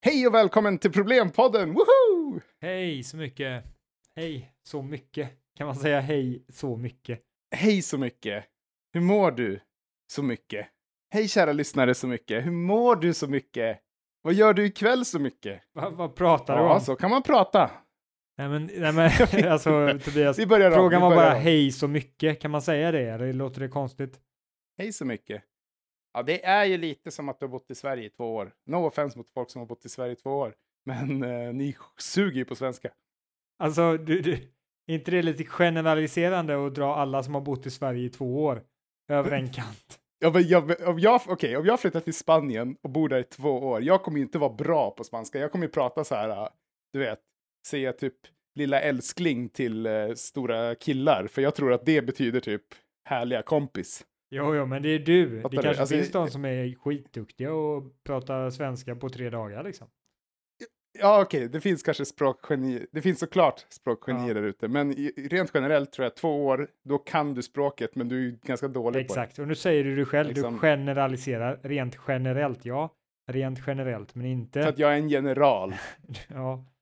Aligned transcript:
Hej 0.00 0.26
och 0.26 0.34
välkommen 0.34 0.78
till 0.78 0.92
Problempodden! 0.92 1.72
Woho! 1.74 2.40
Hej 2.60 3.02
så 3.02 3.16
mycket. 3.16 3.64
Hej 4.16 4.52
så 4.62 4.82
mycket. 4.82 5.30
Kan 5.56 5.66
man 5.66 5.76
säga 5.76 6.00
hej 6.00 6.44
så 6.48 6.76
mycket? 6.76 7.20
Hej 7.56 7.82
så 7.82 7.98
mycket! 7.98 8.44
Hur 8.92 9.00
mår 9.00 9.30
du 9.30 9.60
så 10.12 10.22
mycket? 10.22 10.66
Hej 11.10 11.28
kära 11.28 11.52
lyssnare 11.52 11.94
så 11.94 12.06
mycket! 12.06 12.46
Hur 12.46 12.50
mår 12.50 12.96
du 12.96 13.14
så 13.14 13.26
mycket? 13.28 13.78
Vad 14.22 14.34
gör 14.34 14.54
du 14.54 14.66
ikväll 14.66 15.04
så 15.04 15.18
mycket? 15.18 15.62
Va, 15.74 15.90
vad 15.90 16.14
pratar 16.14 16.56
du 16.56 16.62
Ja, 16.62 16.74
om? 16.74 16.80
så 16.80 16.96
kan 16.96 17.10
man 17.10 17.22
prata. 17.22 17.70
Nej 18.38 18.48
men, 18.48 18.70
nej, 18.76 18.92
men 18.92 19.10
alltså 19.52 19.98
Tobias, 20.04 20.38
Vi 20.38 20.46
börjar 20.46 20.70
om, 20.70 20.74
frågan 20.76 21.00
var 21.02 21.14
bara 21.16 21.36
om. 21.36 21.42
hej 21.42 21.70
så 21.72 21.88
mycket. 21.88 22.40
Kan 22.40 22.50
man 22.50 22.62
säga 22.62 22.92
det 22.92 23.00
eller 23.00 23.32
låter 23.32 23.60
det 23.60 23.68
konstigt? 23.68 24.20
Hej 24.78 24.92
så 24.92 25.04
mycket. 25.04 25.42
Ja, 26.18 26.22
det 26.22 26.44
är 26.44 26.64
ju 26.64 26.76
lite 26.76 27.10
som 27.10 27.28
att 27.28 27.38
du 27.38 27.46
har 27.46 27.50
bott 27.50 27.70
i 27.70 27.74
Sverige 27.74 28.04
i 28.04 28.10
två 28.10 28.34
år. 28.34 28.52
No 28.66 28.76
offense 28.76 29.18
mot 29.18 29.30
folk 29.30 29.50
som 29.50 29.58
har 29.58 29.66
bott 29.66 29.84
i 29.84 29.88
Sverige 29.88 30.12
i 30.12 30.16
två 30.16 30.30
år. 30.30 30.54
Men 30.86 31.22
eh, 31.22 31.54
ni 31.54 31.76
suger 31.98 32.36
ju 32.36 32.44
på 32.44 32.54
svenska. 32.54 32.90
Alltså, 33.58 33.96
du, 33.96 34.20
du, 34.20 34.32
är 34.86 34.94
inte 34.94 35.10
det 35.10 35.22
lite 35.22 35.44
generaliserande 35.44 36.66
att 36.66 36.74
dra 36.74 36.94
alla 36.94 37.22
som 37.22 37.34
har 37.34 37.40
bott 37.40 37.66
i 37.66 37.70
Sverige 37.70 38.04
i 38.04 38.08
två 38.08 38.44
år 38.44 38.62
över 39.08 39.30
en 39.30 39.52
kant? 39.52 40.00
Ja, 40.20 40.30
men 40.30 40.48
jag, 40.48 40.88
om, 40.88 40.98
jag, 40.98 41.20
okej, 41.26 41.56
om 41.56 41.66
jag 41.66 41.80
flyttar 41.80 42.00
till 42.00 42.14
Spanien 42.14 42.76
och 42.82 42.90
bor 42.90 43.08
där 43.08 43.18
i 43.18 43.24
två 43.24 43.50
år, 43.50 43.82
jag 43.82 44.02
kommer 44.02 44.18
ju 44.18 44.24
inte 44.24 44.38
vara 44.38 44.52
bra 44.52 44.90
på 44.90 45.04
spanska. 45.04 45.38
Jag 45.38 45.52
kommer 45.52 45.64
ju 45.64 45.72
prata 45.72 46.04
så 46.04 46.14
här, 46.14 46.28
äh, 46.28 46.48
du 46.92 46.98
vet, 46.98 47.20
säga 47.66 47.92
typ 47.92 48.14
lilla 48.54 48.80
älskling 48.80 49.48
till 49.48 49.86
eh, 49.86 50.12
stora 50.14 50.74
killar, 50.74 51.26
för 51.26 51.42
jag 51.42 51.54
tror 51.54 51.72
att 51.72 51.86
det 51.86 52.02
betyder 52.02 52.40
typ 52.40 52.62
härliga 53.04 53.42
kompis. 53.42 54.04
Jo, 54.30 54.54
jo, 54.54 54.66
men 54.66 54.82
det 54.82 54.88
är 54.88 54.98
du. 54.98 55.40
Fattar 55.42 55.56
det 55.56 55.62
kanske 55.62 55.80
Alltså, 55.82 55.94
finns 55.96 56.10
de 56.12 56.30
som 56.30 56.44
är 56.44 56.74
skitduktiga 56.74 57.52
och 57.52 57.82
pratar 58.04 58.50
svenska 58.50 58.96
på 58.96 59.08
tre 59.08 59.30
dagar 59.30 59.62
liksom. 59.64 59.88
Ja, 61.00 61.22
okej, 61.22 61.48
det 61.48 61.60
finns 61.60 61.82
kanske 61.82 62.04
språkgeni, 62.04 62.86
det 62.92 63.02
finns 63.02 63.18
såklart 63.18 63.66
språkgenier 63.68 64.28
Ja. 64.28 64.34
där 64.34 64.42
ute, 64.42 64.68
men 64.68 64.92
i, 64.92 65.12
rent 65.30 65.50
generellt 65.54 65.92
tror 65.92 66.04
jag 66.04 66.16
två 66.16 66.46
år, 66.46 66.68
då 66.84 66.98
kan 66.98 67.34
du 67.34 67.42
språket, 67.42 67.94
men 67.94 68.08
du 68.08 68.28
är 68.28 68.30
ganska 68.46 68.68
dålig 68.68 68.94
på 69.08 69.12
Exakt, 69.12 69.38
och 69.38 69.48
nu 69.48 69.54
säger 69.54 69.84
du 69.84 69.96
det 69.96 70.04
själv, 70.04 70.28
Liksom- 70.28 70.54
du 70.54 70.60
generaliserar 70.60 71.60
rent 71.62 71.98
generellt, 72.08 72.64
ja. 72.64 72.94
Rent 73.30 73.60
generellt, 73.66 74.14
men 74.14 74.22
det. 74.24 74.28
inte... 74.30 74.62
För 74.62 74.68
att 74.68 74.78
jag 74.78 74.92
är 74.92 74.96
en 74.96 75.08
general 75.08 75.74
Ja. 76.28 76.64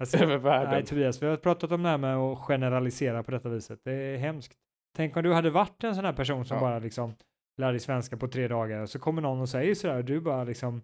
Alltså, 0.00 0.16
över 0.18 0.38
världen. 0.38 0.70
nej, 0.70 0.84
Tobias, 0.86 1.22
vi 1.22 1.26
har 1.26 1.36
pratat 1.36 1.72
om 1.72 1.82
det 1.82 1.88
här 1.88 1.98
med 1.98 2.16
att 2.16 2.38
generalisera 2.38 3.22
på 3.22 3.30
detta 3.30 3.48
viset. 3.48 3.80
Det 3.84 3.92
är 3.92 4.16
hemskt. 4.16 4.52
Tänk 4.96 5.16
om 5.16 5.22
du 5.22 5.32
hade 5.32 5.50
varit 5.50 5.84
en 5.84 5.94
sån 5.94 6.04
här 6.04 6.12
person 6.12 6.44
som 6.44 6.54
Ja. 6.54 6.60
bara 6.60 6.78
liksom 6.78 7.14
lär 7.56 7.70
dig 7.72 7.80
svenska 7.80 8.16
på 8.16 8.28
tre 8.28 8.48
dagar 8.48 8.80
och 8.82 8.90
så 8.90 8.98
kommer 8.98 9.22
någon 9.22 9.40
och 9.40 9.48
säger 9.48 9.74
sådär, 9.74 10.02
du 10.02 10.20
bara 10.20 10.44
liksom, 10.44 10.82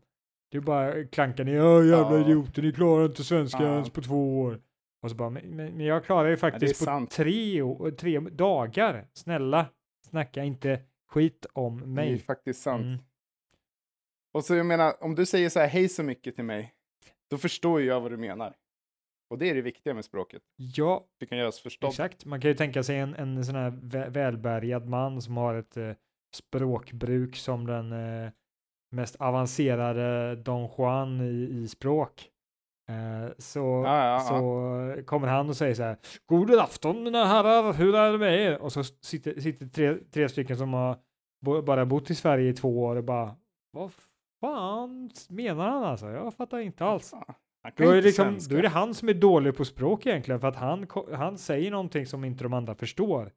du 0.51 0.61
bara 0.61 1.05
klankar 1.05 1.45
ner, 1.45 1.55
ja 1.57 1.83
jävla 1.85 2.19
Ja. 2.19 2.25
idioter, 2.25 2.63
ni 2.63 2.73
klarar 2.73 3.05
inte 3.07 3.25
svenska 3.25 3.63
ens 3.63 3.91
på 3.91 4.01
två 4.03 4.41
år. 4.41 4.61
Och 5.03 5.11
så 5.11 5.17
bara, 5.17 5.31
men, 5.31 5.57
men 5.57 5.81
jag 5.81 6.05
klarar 6.05 6.29
ju 6.29 6.37
faktiskt 6.37 6.79
på 6.81 6.85
sant. 6.85 7.11
tre, 7.11 7.61
tre 7.99 8.21
dagar. 8.21 9.07
Snälla, 9.13 9.67
snacka 10.09 10.43
inte 10.45 10.81
skit 11.09 11.47
om 11.53 11.79
Det 11.79 11.85
är 11.85 11.87
mig. 11.87 12.19
faktiskt 12.19 12.63
sant. 12.63 12.83
Mm. 12.83 12.99
Och 14.35 14.45
så 14.45 14.55
jag 14.55 14.67
menar, 14.67 14.95
om 15.05 15.15
du 15.15 15.27
säger 15.27 15.49
så 15.49 15.61
här 15.61 15.67
hej 15.69 15.89
så 15.89 16.03
mycket 16.03 16.35
till 16.37 16.45
mig, 16.45 16.75
då 17.31 17.39
förstår 17.39 17.81
ju 17.81 17.87
jag 17.87 18.01
vad 18.01 18.11
du 18.11 18.17
menar. 18.17 18.55
Och 19.33 19.39
det 19.39 19.51
är 19.51 19.55
det 19.55 19.63
viktiga 19.63 19.95
med 19.95 20.05
språket. 20.05 20.43
Ja, 20.57 21.05
Det 21.21 21.27
kan 21.27 21.39
göras 21.39 21.61
förstått. 21.61 21.91
Exakt, 21.91 22.25
man 22.25 22.41
kan 22.41 22.51
ju 22.51 22.55
tänka 22.55 22.83
sig 22.83 22.99
en, 22.99 23.15
en 23.15 23.45
sån 23.45 23.55
här 23.55 23.71
vä- 23.71 24.11
välbärgad 24.11 24.89
man 24.89 25.23
som 25.23 25.37
har 25.37 25.55
ett 25.55 25.77
eh, 25.77 25.91
språkbruk 26.35 27.37
som 27.37 27.67
den 27.67 27.93
eh, 27.93 28.31
mest 28.91 29.17
avancerade 29.17 30.37
Don 30.37 30.69
Juan 30.79 31.21
i, 31.21 31.49
i 31.63 31.69
språk. 31.69 32.29
Eh, 32.91 33.33
så 33.39 33.59
Ja, 33.59 34.05
ja, 34.05 34.13
ja. 34.15 34.21
så 34.21 35.03
kommer 35.07 35.29
han 35.29 35.49
och 35.49 35.57
säger 35.57 35.75
så 35.75 35.83
här, 35.83 35.97
God 36.27 36.51
afton 36.55 37.03
mina 37.03 37.25
herrar, 37.25 37.73
hur 37.73 37.95
är 37.95 38.13
det 38.13 38.19
med 38.19 38.41
er? 38.41 38.63
Och 38.63 38.73
så 38.73 38.85
sitter, 38.85 39.41
sitter 39.41 39.67
tre, 39.67 39.95
tre 40.11 40.29
stycken 40.29 40.57
som 40.57 40.73
har 40.73 40.97
bo, 41.45 41.63
bara 41.63 41.87
bott 41.87 42.11
i 42.11 42.15
Sverige 42.15 42.51
i 42.51 42.55
två 42.55 42.83
år 42.83 42.97
och 42.97 43.05
bara, 43.05 43.37
vad 43.73 43.93
fan 44.41 45.11
menar 45.29 45.69
han 45.69 45.85
alltså? 45.85 46.11
Jag 46.11 46.35
fattar 46.35 46.59
inte 46.59 46.85
alls. 46.85 47.15
Då 47.77 47.91
är, 47.91 48.03
liksom, 48.03 48.39
då 48.51 48.57
är 48.57 48.63
det 48.63 48.69
han 48.69 48.95
som 48.95 49.09
är 49.09 49.15
dålig 49.15 49.57
på 49.57 49.65
språk 49.65 50.07
egentligen, 50.07 50.41
för 50.41 50.49
att 50.49 50.57
han, 50.57 50.87
han 51.13 51.39
säger 51.39 51.71
någonting 51.71 52.07
som 52.07 52.25
inte 52.25 52.45
de 52.45 52.53
andra 52.53 52.75
förstår. 52.75 53.33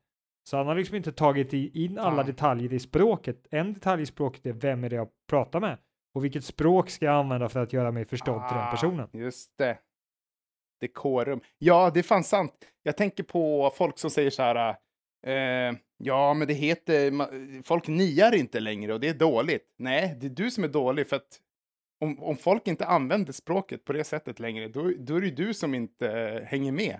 Så 0.49 0.57
han 0.57 0.67
har 0.67 0.75
liksom 0.75 0.95
inte 0.95 1.11
tagit 1.11 1.53
in 1.53 1.97
alla 1.97 2.15
Fan. 2.15 2.25
detaljer 2.25 2.73
i 2.73 2.79
språket. 2.79 3.47
En 3.51 3.73
detalj 3.73 4.01
i 4.03 4.05
språket 4.05 4.45
är 4.45 4.53
vem 4.53 4.83
är 4.83 4.89
det 4.89 4.95
jag 4.95 5.07
pratar 5.29 5.59
med? 5.59 5.77
Och 6.15 6.23
vilket 6.23 6.45
språk 6.45 6.89
ska 6.89 7.05
jag 7.05 7.15
använda 7.15 7.49
för 7.49 7.59
att 7.59 7.73
göra 7.73 7.91
mig 7.91 8.05
förstådd 8.05 8.47
till 8.47 8.57
den 8.57 8.67
Ah, 8.67 8.71
personen? 8.71 9.09
Just 9.13 9.57
det. 9.57 9.77
Dekorum. 10.81 11.41
Ja, 11.57 11.91
det 11.93 11.99
är 11.99 12.03
fan 12.03 12.23
sant. 12.23 12.53
Jag 12.83 12.97
tänker 12.97 13.23
på 13.23 13.73
folk 13.75 13.99
som 13.99 14.09
säger 14.09 14.29
så 14.29 14.41
här. 14.43 14.75
Eh, 15.27 15.75
ja, 15.97 16.33
men 16.33 16.47
det 16.47 16.53
heter... 16.53 17.63
Folk 17.63 17.87
niar 17.87 18.35
inte 18.35 18.59
längre 18.59 18.93
och 18.93 18.99
det 18.99 19.09
är 19.09 19.13
dåligt. 19.13 19.73
Nej, 19.79 20.17
det 20.21 20.25
är 20.27 20.29
du 20.29 20.51
som 20.51 20.63
är 20.63 20.67
dålig 20.67 21.07
för 21.09 21.15
att 21.15 21.39
om, 22.01 22.23
om 22.23 22.35
folk 22.35 22.67
inte 22.67 22.85
använder 22.85 23.33
språket 23.33 23.85
på 23.85 23.94
det 23.94 24.03
sättet 24.03 24.39
längre, 24.39 24.67
då, 24.67 24.91
då 25.00 25.16
är 25.16 25.22
det 25.22 25.28
ju 25.28 25.35
du 25.35 25.53
som 25.53 25.75
inte 25.75 26.11
eh, 26.11 26.47
hänger 26.47 26.72
med. 26.72 27.00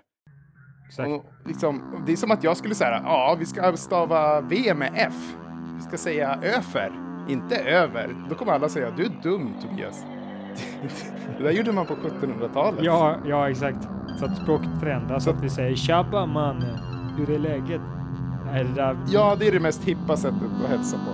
Och 1.00 1.26
liksom, 1.46 2.04
det 2.06 2.12
är 2.12 2.16
som 2.16 2.32
att 2.32 2.44
jag 2.44 2.58
skulle 2.58 2.76
säga, 2.76 3.02
ja, 3.04 3.36
vi 3.40 3.46
ska 3.46 3.78
stava 3.78 4.42
V 4.42 4.74
med 4.74 4.92
F. 4.96 5.36
Vi 5.76 5.82
ska 5.82 5.98
säga 5.98 6.40
öfer, 6.44 6.92
inte 7.30 7.56
över. 7.56 8.26
Då 8.30 8.36
kommer 8.36 8.52
alla 8.52 8.70
säga, 8.70 8.92
du 8.92 9.06
är 9.06 9.12
dum 9.24 9.54
Tobias. 9.62 10.06
det 11.38 11.44
där 11.44 11.52
gjorde 11.52 11.72
man 11.72 11.86
på 11.86 11.96
1700-talet. 11.96 12.84
Ja, 12.84 13.16
ja, 13.26 13.50
exakt. 13.50 13.88
Så 14.20 14.26
att 14.26 14.38
språket 14.38 14.80
förändras, 14.80 15.24
så 15.24 15.30
att 15.30 15.44
vi 15.44 15.50
säger 15.50 15.76
tjabba 15.76 16.26
man, 16.26 16.62
hur 17.18 17.30
är 17.30 17.40
läget? 17.40 17.82
Där, 18.76 18.98
ja, 19.08 19.36
det 19.40 19.48
är 19.48 19.52
det 19.52 19.60
mest 19.60 19.84
hippa 19.84 20.18
sättet 20.18 20.42
att 20.64 20.70
hälsa 20.70 20.98
på. 20.98 21.12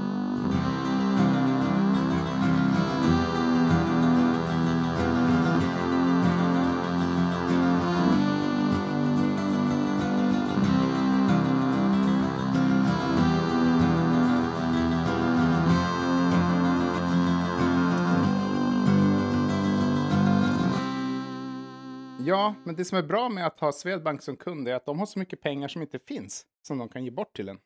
Ja, 22.42 22.56
men 22.64 22.76
det 22.76 22.86
som 22.86 22.98
är 22.98 23.04
bra 23.04 23.30
med 23.30 23.48
att 23.48 23.60
ha 23.60 23.72
Swedbank 23.72 24.22
som 24.22 24.38
kund 24.38 24.68
är 24.68 24.74
att 24.74 24.86
de 24.86 25.00
har 25.00 25.06
så 25.06 25.20
mycket 25.20 25.42
pengar 25.42 25.68
som 25.68 25.82
inte 25.82 26.00
finns 26.00 26.46
som 26.62 26.78
de 26.78 26.90
kan 26.90 27.04
ge 27.06 27.12
bort 27.12 27.36
till 27.36 27.50
en. 27.50 27.60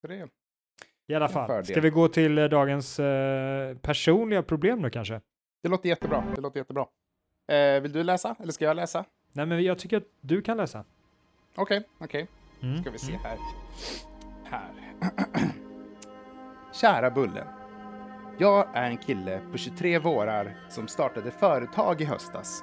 Så 0.00 0.06
det 0.06 0.14
är... 0.14 0.28
I 1.06 1.14
alla 1.14 1.28
fall. 1.28 1.64
Ska 1.64 1.80
vi 1.80 1.90
gå 1.90 2.08
till 2.08 2.38
eh, 2.38 2.44
dagens 2.44 3.00
eh, 3.00 3.76
personliga 3.76 4.42
problem 4.42 4.82
nu 4.82 4.90
kanske? 4.90 5.20
Det 5.62 5.68
låter 5.68 5.88
jättebra. 5.88 6.24
Det 6.34 6.40
låter 6.40 6.60
jättebra. 6.60 6.86
Eh, 7.48 7.80
vill 7.80 7.92
du 7.92 8.02
läsa 8.02 8.36
eller 8.40 8.52
ska 8.52 8.64
jag 8.64 8.76
läsa? 8.76 9.04
Nej, 9.32 9.46
men 9.46 9.62
jag 9.62 9.78
tycker 9.78 9.96
att 9.96 10.08
du 10.20 10.42
kan 10.42 10.56
läsa. 10.56 10.84
Okej, 11.54 11.88
okej. 11.98 12.28
Mm. 12.62 12.80
Ska 12.80 12.90
vi 12.90 12.98
se 12.98 13.18
här. 13.22 13.38
Här. 14.44 14.70
Kära 16.72 17.10
Bullen. 17.10 17.46
Jag 18.38 18.76
är 18.76 18.90
en 18.90 18.98
kille 18.98 19.40
på 19.52 19.58
23 19.58 19.98
vårar 19.98 20.56
som 20.68 20.88
startade 20.88 21.30
företag 21.30 22.00
i 22.00 22.04
höstas. 22.04 22.62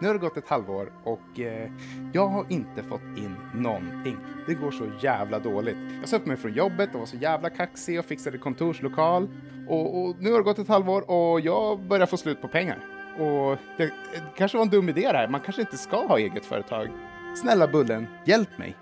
Nu 0.00 0.06
har 0.06 0.14
det 0.14 0.20
gått 0.20 0.36
ett 0.36 0.48
halvår 0.48 0.92
och 1.04 1.40
eh, 1.40 1.70
jag 2.12 2.26
har 2.28 2.46
inte 2.48 2.82
fått 2.82 3.02
in 3.16 3.36
någonting. 3.54 4.16
Det 4.46 4.54
går 4.54 4.70
så 4.70 4.84
jävla 5.00 5.38
dåligt. 5.38 5.76
Jag 6.00 6.08
sa 6.08 6.16
upp 6.16 6.26
mig 6.26 6.36
från 6.36 6.52
jobbet 6.52 6.94
och 6.94 6.98
var 6.98 7.06
så 7.06 7.16
jävla 7.16 7.50
kaxig 7.50 7.98
och 7.98 8.04
fixade 8.04 8.38
kontorslokal. 8.38 9.28
Och, 9.68 10.02
och 10.04 10.16
nu 10.20 10.30
har 10.30 10.38
det 10.38 10.44
gått 10.44 10.58
ett 10.58 10.68
halvår 10.68 11.10
och 11.10 11.40
jag 11.40 11.80
börjar 11.80 12.06
få 12.06 12.16
slut 12.16 12.42
på 12.42 12.48
pengar. 12.48 12.78
Och 13.18 13.58
det, 13.76 13.84
det 13.86 13.92
kanske 14.36 14.58
var 14.58 14.64
en 14.64 14.70
dum 14.70 14.88
idé 14.88 15.00
det 15.12 15.18
här. 15.18 15.28
Man 15.28 15.40
kanske 15.40 15.62
inte 15.62 15.76
ska 15.78 16.06
ha 16.06 16.18
eget 16.18 16.44
företag. 16.44 16.88
Snälla 17.36 17.66
Bullen, 17.68 18.06
hjälp 18.24 18.58
mig. 18.58 18.76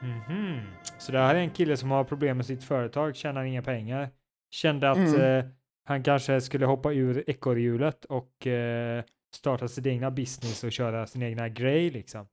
Mhm. 0.00 0.60
Så 0.98 1.12
det 1.12 1.18
här 1.18 1.34
är 1.34 1.38
en 1.38 1.50
kille 1.50 1.76
som 1.76 1.90
har 1.90 2.04
problem 2.04 2.36
med 2.36 2.46
sitt 2.46 2.64
företag, 2.64 3.16
tjänar 3.16 3.44
inga 3.44 3.62
pengar, 3.62 4.08
kände 4.50 4.90
att 4.90 4.96
Mm. 4.96 5.20
eh, 5.20 5.44
han 5.84 6.02
kanske 6.02 6.40
skulle 6.40 6.66
hoppa 6.66 6.92
ur 6.92 7.30
ekorrhjulet 7.30 8.04
och 8.04 8.46
eh, 8.46 9.04
starta 9.34 9.68
sin 9.68 9.86
egna 9.86 10.10
business 10.10 10.64
och 10.64 10.72
köra 10.72 11.06
sin 11.06 11.22
egna 11.22 11.48
grej 11.48 11.90
liksom. 11.90 12.28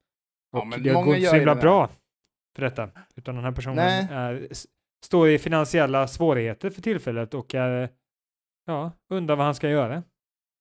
Ja, 0.51 0.59
Och 0.59 0.67
men 0.67 0.83
det 0.83 0.89
inte 0.89 1.09
gör 1.09 1.29
så 1.29 1.35
himla 1.35 1.55
bra 1.55 1.89
för 2.55 2.61
detta, 2.61 2.89
utan 3.15 3.35
den 3.35 3.43
här 3.43 3.51
personen 3.51 3.75
Nej. 3.75 4.07
är, 4.11 4.47
står 5.05 5.29
i 5.29 5.39
finansiella 5.39 6.07
svårigheter 6.07 6.69
för 6.69 6.81
tillfället 6.81 7.33
och 7.33 7.55
är, 7.55 7.89
ja, 8.65 8.91
undrar 9.09 9.35
vad 9.35 9.45
han 9.45 9.55
ska 9.55 9.69
göra. 9.69 10.03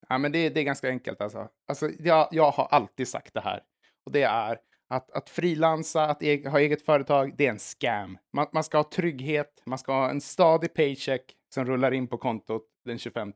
Ja, 0.08 0.19
men 0.19 0.32
det, 0.32 0.49
det 0.49 0.61
är 0.61 0.64
ganska 0.64 0.88
enkelt 0.88 1.20
alltså. 1.20 1.49
alltså 1.69 1.90
jag, 1.99 2.29
jag 2.31 2.50
har 2.50 2.67
alltid 2.67 3.08
sagt 3.08 3.35
det 3.35 3.40
här. 3.40 3.62
Och 4.06 4.12
det 4.12 4.23
är 4.23 4.58
att, 4.88 5.11
att 5.11 5.31
frilansa, 5.31 6.05
att 6.05 6.23
e 6.23 6.49
ha 6.49 6.61
eget 6.61 6.85
företag, 6.85 7.35
det 7.37 7.46
är 7.46 7.50
en 7.50 7.58
scam. 7.58 8.19
Man, 8.32 8.46
man 8.52 8.64
ska 8.64 8.79
ha 8.79 8.90
trygghet, 8.90 9.62
man 9.67 9.79
ska 9.79 9.93
ha 9.93 10.11
en 10.11 10.20
stadig 10.20 10.75
paycheck 10.75 11.35
som 11.54 11.64
rullar 11.64 11.92
in 11.92 12.06
på 12.06 12.18
kontot 12.18 12.62
den 12.84 12.98
25. 12.98 13.32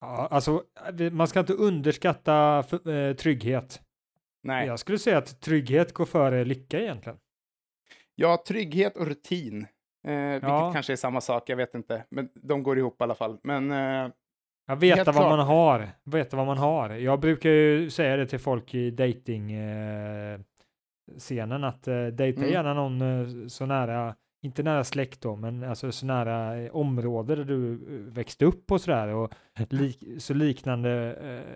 Ja, 0.00 0.28
alltså, 0.30 0.62
man 1.12 1.28
ska 1.28 1.40
inte 1.40 1.52
underskatta 1.52 2.62
för, 2.62 2.88
eh, 3.08 3.14
trygghet. 3.14 3.80
Nej. 4.42 4.66
Jag 4.66 4.78
skulle 4.78 4.98
säga 4.98 5.18
att 5.18 5.40
trygghet 5.40 5.92
går 5.92 6.04
före 6.04 6.44
lycka 6.44 6.80
egentligen. 6.80 7.18
Ja, 8.14 8.42
trygghet 8.48 8.96
och 8.96 9.06
rutin. 9.06 9.66
Eh, 10.06 10.12
vilket 10.30 10.48
Ja. 10.48 10.72
kanske 10.72 10.92
är 10.92 10.96
samma 10.96 11.20
sak, 11.20 11.48
jag 11.48 11.56
vet 11.56 11.74
inte. 11.74 12.04
Men 12.10 12.28
de 12.34 12.62
går 12.62 12.78
ihop 12.78 13.00
i 13.00 13.04
alla 13.04 13.14
fall. 13.14 13.38
Men 13.42 13.70
eh, 13.70 14.10
Jag 14.66 14.76
veta 14.76 15.04
vad 15.04 15.14
klart. 15.14 15.30
man 15.38 15.46
har. 15.46 15.88
Veta 16.04 16.36
vad 16.36 16.46
man 16.46 16.58
har. 16.58 16.90
Jag 16.90 17.20
brukar 17.20 17.50
ju 17.50 17.90
säga 17.90 18.16
det 18.16 18.26
till 18.26 18.38
folk 18.38 18.74
i 18.74 18.90
dating 18.90 19.52
eh, 19.52 20.40
scenen 21.18 21.64
att 21.64 21.88
eh, 21.88 22.06
dejta 22.06 22.40
Mm. 22.40 22.52
gärna 22.52 22.74
någon 22.74 23.00
eh, 23.02 23.46
så 23.48 23.66
nära, 23.66 24.14
inte 24.42 24.62
nära 24.62 24.84
släkt 24.84 25.20
då, 25.20 25.36
men 25.36 25.64
alltså 25.64 25.92
så 25.92 26.06
nära 26.06 26.56
eh, 26.58 26.70
område 26.76 27.34
där 27.36 27.44
du 27.44 27.72
eh, 27.72 27.78
växte 28.12 28.44
upp 28.44 28.72
och 28.72 28.80
sådär 28.80 29.08
och 29.08 29.32
lik, 29.70 30.04
så 30.18 30.34
liknande 30.34 31.14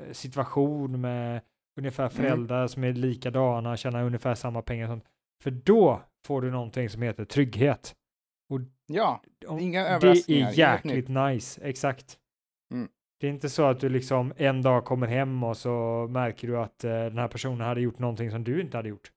eh, 0.08 0.12
situation 0.12 1.00
med 1.00 1.40
ungefär 1.78 2.04
Mm. 2.04 2.16
föräldrar 2.16 2.66
som 2.66 2.84
är 2.84 2.92
likadana, 2.92 3.76
tjänar 3.76 4.02
ungefär 4.04 4.34
samma 4.34 4.62
pengar 4.62 4.84
och 4.86 4.90
sånt. 4.90 5.04
För 5.42 5.50
då 5.50 6.02
får 6.26 6.42
du 6.42 6.50
någonting 6.50 6.90
som 6.90 7.02
heter 7.02 7.24
trygghet. 7.24 7.94
ja, 8.86 9.22
Om- 9.46 9.58
Inga 9.58 9.82
det 9.82 9.88
överraskningar, 9.88 10.40
är 10.40 10.44
inget 10.44 10.58
jäkligt 10.58 11.08
nice, 11.08 11.60
exakt. 11.64 12.18
Mm. 12.74 12.88
Det 13.20 13.26
är 13.26 13.30
inte 13.30 13.48
så 13.48 13.62
att 13.64 13.80
du 13.80 13.88
liksom 13.88 14.32
en 14.36 14.62
dag 14.62 14.84
kommer 14.84 15.06
hem 15.06 15.44
och 15.44 15.56
så 15.56 16.06
märker 16.10 16.48
du 16.48 16.58
att 16.58 16.84
eh, 16.84 16.90
den 16.90 17.18
här 17.18 17.28
personen 17.28 17.60
hade 17.60 17.80
gjort 17.80 17.98
någonting 17.98 18.30
som 18.30 18.44
du 18.44 18.60
inte 18.60 18.76
hade 18.76 18.88
gjort. 18.88 19.10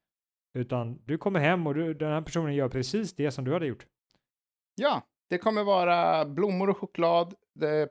Utan 0.60 1.02
du 1.06 1.18
kommer 1.18 1.40
hem 1.40 1.68
och 1.68 1.76
du, 1.76 1.94
den 1.94 2.12
här 2.12 2.22
personen 2.22 2.56
gör 2.56 2.70
precis 2.70 3.14
det 3.16 3.32
som 3.32 3.46
du 3.46 3.54
hade 3.54 3.66
gjort. 3.66 3.86
ja, 4.76 5.02
det 5.30 5.38
kommer 5.38 5.64
vara 5.64 6.26
blommor 6.26 6.70
och 6.70 6.78
choklad 6.78 7.34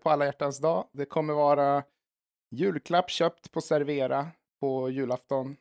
på 0.03 0.11
alla 0.11 0.25
hjärtans 0.25 0.59
dag. 0.61 0.85
Det 0.93 1.05
kommer 1.05 1.35
vara 1.35 1.83
julklapp 2.51 3.11
köpt 3.11 3.53
på 3.53 3.61
Servera 3.61 4.27
på 4.61 4.91
julafton. 4.91 5.57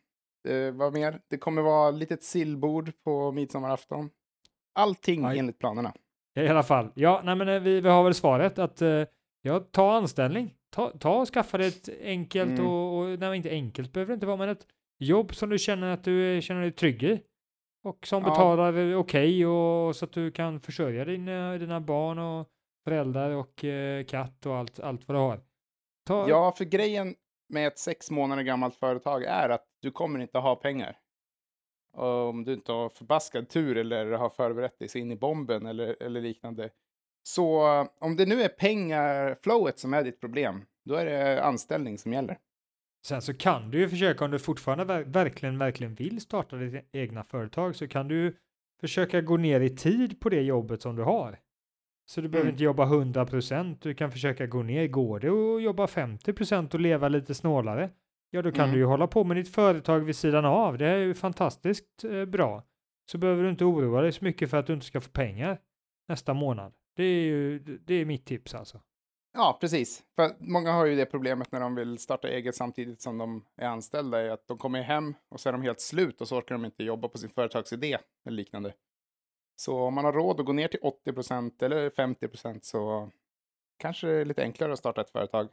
Eh, 0.48 0.72
vad 0.72 0.94
mer? 0.94 1.22
Det 1.30 1.38
kommer 1.38 1.62
vara 1.62 1.92
litet 1.92 2.24
sillbord 2.24 2.92
på 3.04 3.32
midsommarafton. 3.32 4.10
Allting 4.76 5.26
Aj. 5.26 5.40
enligt 5.40 5.60
planerna. 5.60 5.94
I 6.36 6.48
alla 6.48 6.64
fall, 6.64 6.90
ja, 6.96 7.22
nej 7.24 7.36
men 7.36 7.50
eh, 7.50 7.60
vi, 7.60 7.82
vi 7.82 7.90
har 7.90 8.04
väl 8.04 8.14
svaret 8.14 8.60
att 8.60 8.82
eh, 8.82 9.04
ja, 9.42 9.60
ta 9.60 9.96
anställning. 9.96 10.54
Ta, 10.70 10.90
ta 10.90 11.22
och 11.22 11.28
skaffa 11.28 11.58
dig 11.58 11.68
ett 11.68 11.90
enkelt 12.02 12.60
Mm. 12.60 12.68
och, 12.68 12.98
och, 12.98 13.20
nej 13.20 13.38
inte 13.38 13.50
enkelt 13.50 13.94
behöver 13.94 14.12
det 14.12 14.14
inte 14.14 14.26
vara, 14.26 14.38
men 14.38 14.50
ett 14.50 14.68
jobb 14.98 15.36
som 15.36 15.50
du 15.50 15.58
känner 15.60 15.94
att 15.94 16.04
du 16.04 16.36
eh, 16.36 16.42
känner 16.42 16.62
dig 16.62 16.72
trygg 16.72 17.04
i. 17.04 17.22
Och 17.84 18.08
som 18.08 18.24
Ja. 18.24 18.30
betalar 18.30 18.74
eh, 18.92 19.00
okej 19.00 19.46
och 19.48 19.96
så 19.96 20.06
att 20.06 20.12
du 20.12 20.32
kan 20.32 20.60
försörja 20.60 21.06
dina, 21.06 21.58
dina 21.58 21.82
barn 21.82 22.20
och 22.20 22.48
föräldrar 22.84 23.32
och 23.32 23.64
eh, 23.64 24.04
katt 24.06 24.46
och 24.46 24.56
allt, 24.56 24.80
allt 24.80 25.08
vad 25.08 25.18
du 25.18 25.20
har. 25.22 25.40
Ta, 26.08 26.30
Ja, 26.30 26.52
för 26.52 26.66
grejen 26.66 27.16
med 27.50 27.68
ett 27.68 27.80
sex 27.80 28.12
månader 28.12 28.44
gammalt 28.44 28.76
företag 28.76 29.24
är 29.24 29.50
att 29.50 29.66
du 29.82 29.92
kommer 29.92 30.20
inte 30.20 30.38
ha 30.40 30.56
pengar. 30.56 30.98
Om 31.98 32.44
du 32.44 32.54
inte 32.54 32.72
har 32.72 32.90
förbaskad 32.90 33.50
tur 33.50 33.78
eller 33.78 34.12
har 34.12 34.30
förberett 34.30 34.80
dig 34.80 34.90
in 35.02 35.12
i 35.12 35.16
bomben 35.16 35.66
eller, 35.66 36.04
eller 36.04 36.22
liknande. 36.22 36.70
Så 37.24 37.68
eh, 37.80 37.88
om 38.00 38.16
det 38.16 38.26
nu 38.26 38.42
är 38.42 38.50
pengarflowet 38.50 39.80
som 39.80 39.94
är 39.94 40.04
ditt 40.04 40.20
problem, 40.22 40.66
då 40.86 40.96
är 40.96 41.06
det 41.06 41.44
anställning 41.44 41.98
som 41.98 42.14
gäller. 42.14 42.38
Sen 43.08 43.22
så 43.22 43.34
kan 43.34 43.72
du 43.72 43.80
ju 43.80 43.90
försöka 43.90 44.26
om 44.26 44.32
du 44.32 44.40
fortfarande 44.40 44.84
ver 44.86 45.04
verkligen, 45.04 45.58
verkligen 45.58 45.96
vill 45.96 46.22
starta 46.22 46.56
ditt 46.56 46.90
egna 46.92 47.24
företag 47.24 47.76
så 47.76 47.88
kan 47.88 48.08
du 48.08 48.36
försöka 48.82 49.22
gå 49.22 49.38
ner 49.38 49.62
i 49.62 49.70
tid 49.70 50.20
på 50.20 50.30
det 50.30 50.42
jobbet 50.42 50.82
som 50.82 50.96
du 50.96 51.04
har. 51.04 51.40
Så 52.06 52.22
du 52.22 52.28
behöver 52.28 52.48
Mm. 52.50 52.54
inte 52.54 52.64
jobba 52.64 52.86
100%, 52.86 53.78
du 53.82 53.94
kan 53.94 54.12
försöka 54.12 54.48
gå 54.48 54.64
ner. 54.64 54.88
Går 54.88 55.20
det 55.20 55.30
och 55.30 55.62
jobba 55.62 55.86
50% 55.88 56.74
och 56.74 56.80
leva 56.80 57.08
lite 57.10 57.34
snålare? 57.34 57.90
Ja, 58.30 58.42
då 58.42 58.52
kan 58.52 58.64
Mm. 58.64 58.74
du 58.74 58.80
ju 58.80 58.86
hålla 58.86 59.08
på 59.08 59.24
med 59.24 59.38
ditt 59.38 59.56
företag 59.56 60.00
vid 60.00 60.16
sidan 60.16 60.46
av. 60.46 60.78
Det 60.78 60.88
är 60.88 60.98
ju 60.98 61.14
fantastiskt 61.14 62.04
eh, 62.04 62.26
bra. 62.26 62.64
Så 63.12 63.18
behöver 63.18 63.44
du 63.44 63.50
inte 63.50 63.66
oroa 63.66 64.02
dig 64.02 64.12
så 64.14 64.24
mycket 64.26 64.50
för 64.50 64.58
att 64.58 64.68
du 64.68 64.74
inte 64.74 64.86
ska 64.86 65.02
få 65.02 65.10
pengar 65.10 65.60
nästa 66.08 66.34
månad. 66.34 66.74
Det 66.96 67.04
är 67.04 67.24
ju 67.26 67.60
det 67.60 67.94
är 67.94 68.06
mitt 68.06 68.26
tips 68.26 68.56
alltså. 68.56 68.82
Ja, 69.38 69.58
precis. 69.62 70.04
För 70.16 70.36
många 70.40 70.72
har 70.72 70.86
ju 70.86 70.96
det 70.96 71.06
problemet 71.06 71.52
när 71.52 71.60
de 71.60 71.76
vill 71.76 71.98
starta 71.98 72.28
eget 72.28 72.56
samtidigt 72.56 73.02
som 73.02 73.18
de 73.18 73.46
är 73.56 73.68
anställda, 73.68 74.22
är 74.22 74.30
att 74.30 74.48
de 74.48 74.58
kommer 74.58 74.82
hem 74.82 75.14
och 75.30 75.40
så 75.40 75.50
är 75.50 75.54
de 75.54 75.62
helt 75.62 75.82
slut 75.82 76.22
och 76.22 76.28
så 76.28 76.38
orkar 76.38 76.56
de 76.56 76.66
inte 76.66 76.84
jobba 76.84 77.08
på 77.08 77.18
sin 77.18 77.30
företagsidé 77.30 77.98
eller 78.26 78.38
liknande. 78.38 78.74
Så 79.56 79.80
om 79.80 79.94
man 79.94 80.06
har 80.06 80.14
råd 80.14 80.40
att 80.40 80.46
gå 80.46 80.54
ner 80.54 80.68
till 80.68 80.80
80% 80.80 81.64
eller 81.64 81.90
50% 81.90 82.60
så 82.62 83.10
kanske 83.80 84.08
det 84.08 84.14
är 84.14 84.26
lite 84.26 84.42
enklare 84.42 84.74
att 84.74 84.80
starta 84.80 85.02
ett 85.02 85.10
företag. 85.10 85.48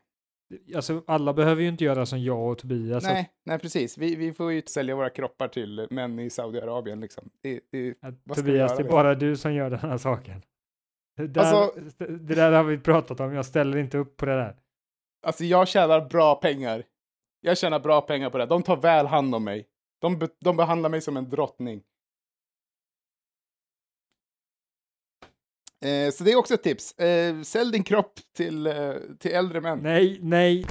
Alltså 0.74 1.02
alla 1.06 1.32
behöver 1.32 1.62
ju 1.62 1.68
inte 1.68 1.84
göra 1.84 2.06
som 2.06 2.22
jag 2.22 2.50
och 2.50 2.58
Tobias. 2.58 3.04
nej, 3.04 3.30
nej, 3.44 3.58
precis. 3.58 3.98
Vi, 3.98 4.16
vi 4.16 4.32
får 4.32 4.52
ju 4.52 4.62
sälja 4.62 4.96
våra 4.96 5.10
kroppar 5.10 5.48
till 5.48 5.86
män 5.90 6.18
i 6.18 6.30
Saudiarabien. 6.30 7.00
Liksom. 7.00 7.30
Det, 7.40 7.60
det, 7.70 7.80
vi 7.80 7.94
Tobias, 8.34 8.76
det 8.76 8.82
är 8.82 8.88
bara 8.88 9.14
du 9.14 9.36
som 9.36 9.54
gör 9.54 9.70
den 9.70 9.78
här 9.78 9.98
saken. 9.98 10.42
Det 11.16 11.26
där, 11.26 11.40
Alltså- 11.40 11.80
det 12.08 12.34
där 12.34 12.52
har 12.52 12.64
vi 12.64 12.78
pratat 12.78 13.20
om, 13.20 13.32
jag 13.34 13.46
ställer 13.46 13.78
inte 13.78 13.98
upp 13.98 14.16
på 14.16 14.26
det 14.26 14.34
där. 14.36 14.56
alltså, 15.26 15.44
jag 15.44 15.68
tjänar 15.68 16.08
bra 16.08 16.34
pengar. 16.34 16.84
Jag 17.40 17.58
tjänar 17.58 17.80
bra 17.80 18.00
pengar 18.00 18.30
på 18.30 18.38
det. 18.38 18.46
De 18.46 18.62
tar 18.62 18.76
väl 18.76 19.06
hand 19.06 19.34
om 19.34 19.44
mig. 19.44 19.66
De, 20.00 20.18
be, 20.18 20.28
de 20.40 20.56
behandlar 20.56 20.90
mig 20.90 21.00
som 21.00 21.16
en 21.16 21.30
drottning. 21.30 21.82
Eh, 25.84 26.10
så 26.12 26.24
det 26.24 26.32
är 26.32 26.36
också 26.36 26.54
ett 26.54 26.62
tips. 26.62 26.98
Eh, 26.98 27.42
sälj 27.42 27.72
din 27.72 27.82
kropp 27.84 28.12
till, 28.36 28.66
eh, 28.66 28.92
till 29.18 29.30
äldre 29.30 29.60
män. 29.60 29.78
Nej, 29.82 30.18
nej. 30.22 30.66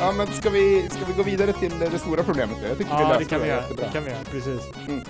Ja, 0.00 0.12
men 0.16 0.26
ska 0.26 0.50
vi, 0.50 0.88
ska 0.90 1.04
vi 1.04 1.12
gå 1.12 1.22
vidare 1.22 1.52
till 1.52 1.78
det 1.78 1.98
stora 1.98 2.22
problemet? 2.22 2.56
Jag 2.62 2.78
tycker 2.78 2.96
vi 2.96 3.02
Ja, 3.02 3.08
löste 3.08 3.24
det 3.24 3.28
kan 3.30 3.40
vi 3.40 3.48
göra. 3.48 3.60
jättebra. 3.60 3.86
Det 3.86 3.92
kan 3.92 4.04
vi 4.04 4.10
göra, 4.10 4.24
precis. 4.24 4.88
Mm. 4.88 5.00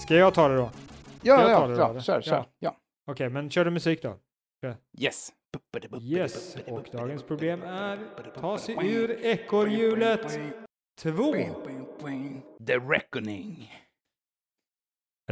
Ska 0.00 0.14
jag 0.14 0.34
ta 0.34 0.48
det 0.48 0.56
då? 0.56 0.70
Ja, 1.22 1.50
ja, 1.50 1.66
det 1.66 1.76
ja, 1.76 1.92
då, 1.92 2.00
kör, 2.00 2.20
kör. 2.20 2.34
Ja. 2.36 2.46
Ja. 2.58 2.76
Okej, 3.10 3.28
men 3.28 3.50
kör 3.50 3.64
du 3.64 3.70
musik 3.70 4.02
då? 4.02 4.16
Yes. 4.98 5.32
Yes, 6.02 6.56
och 6.66 6.88
dagens 6.92 7.22
problem 7.22 7.62
är 7.62 7.98
ta 8.40 8.58
sig 8.58 8.76
ur 8.82 9.24
ekorrhjulet 9.24 10.38
2. 10.98 11.34
The 12.66 12.76
Reckoning. 12.76 13.72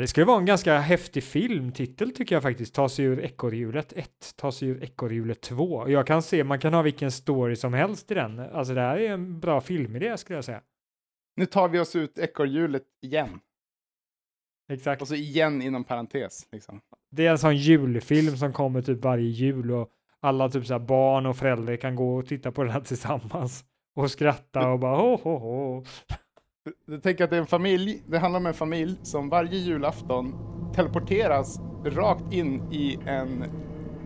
Det 0.00 0.06
skulle 0.08 0.26
vara 0.26 0.38
en 0.38 0.46
ganska 0.46 0.78
häftig 0.78 1.24
filmtitel 1.24 2.10
tycker 2.10 2.36
jag 2.36 2.42
faktiskt. 2.42 2.74
Ta 2.74 2.88
sig 2.88 3.04
ur 3.04 3.20
ekorrhjulet 3.20 3.92
1, 3.92 4.10
ta 4.36 4.52
sig 4.52 4.68
ur 4.68 4.84
ekorrhjulet 4.84 5.40
2. 5.40 5.88
Jag 5.88 6.06
kan 6.06 6.22
se, 6.22 6.44
man 6.44 6.58
kan 6.58 6.74
ha 6.74 6.82
vilken 6.82 7.10
story 7.10 7.56
som 7.56 7.74
helst 7.74 8.10
i 8.10 8.14
den. 8.14 8.38
Alltså 8.38 8.74
det 8.74 8.80
här 8.80 8.96
är 8.96 9.10
en 9.10 9.40
bra 9.40 9.60
filmidé 9.60 10.16
skulle 10.16 10.36
jag 10.36 10.44
säga. 10.44 10.60
Nu 11.36 11.46
tar 11.46 11.68
vi 11.68 11.78
oss 11.78 11.96
ut 11.96 12.18
ekorrhjulet 12.18 12.82
igen. 13.02 13.40
Exakt. 14.72 15.02
Och 15.02 15.08
så 15.08 15.14
igen 15.14 15.62
inom 15.62 15.84
parentes. 15.84 16.48
Liksom. 16.52 16.80
Det 17.10 17.26
är 17.26 17.30
en 17.30 17.38
sån 17.38 17.56
julfilm 17.56 18.36
som 18.36 18.52
kommer 18.52 18.82
typ 18.82 19.04
varje 19.04 19.28
jul 19.28 19.70
och 19.70 19.90
alla 20.20 20.48
typ 20.48 20.66
så 20.66 20.72
här 20.72 20.80
barn 20.80 21.26
och 21.26 21.36
föräldrar 21.36 21.76
kan 21.76 21.96
gå 21.96 22.16
och 22.16 22.26
titta 22.26 22.52
på 22.52 22.62
den 22.62 22.72
här 22.72 22.80
tillsammans 22.80 23.64
och 23.96 24.10
skratta 24.10 24.68
och 24.68 24.78
bara 24.78 24.96
ho 24.96 25.16
ho 25.16 25.38
ho. 25.38 25.84
Jag 26.86 27.02
tänker 27.02 27.24
att 27.24 27.30
det 27.30 27.36
är 27.36 27.40
en 27.40 27.46
familj, 27.46 28.02
det 28.06 28.18
handlar 28.18 28.40
om 28.40 28.46
en 28.46 28.54
familj 28.54 28.96
som 29.02 29.28
varje 29.28 29.58
julafton 29.58 30.34
teleporteras 30.74 31.60
rakt 31.84 32.32
in 32.32 32.72
i 32.72 32.98
en 33.06 33.44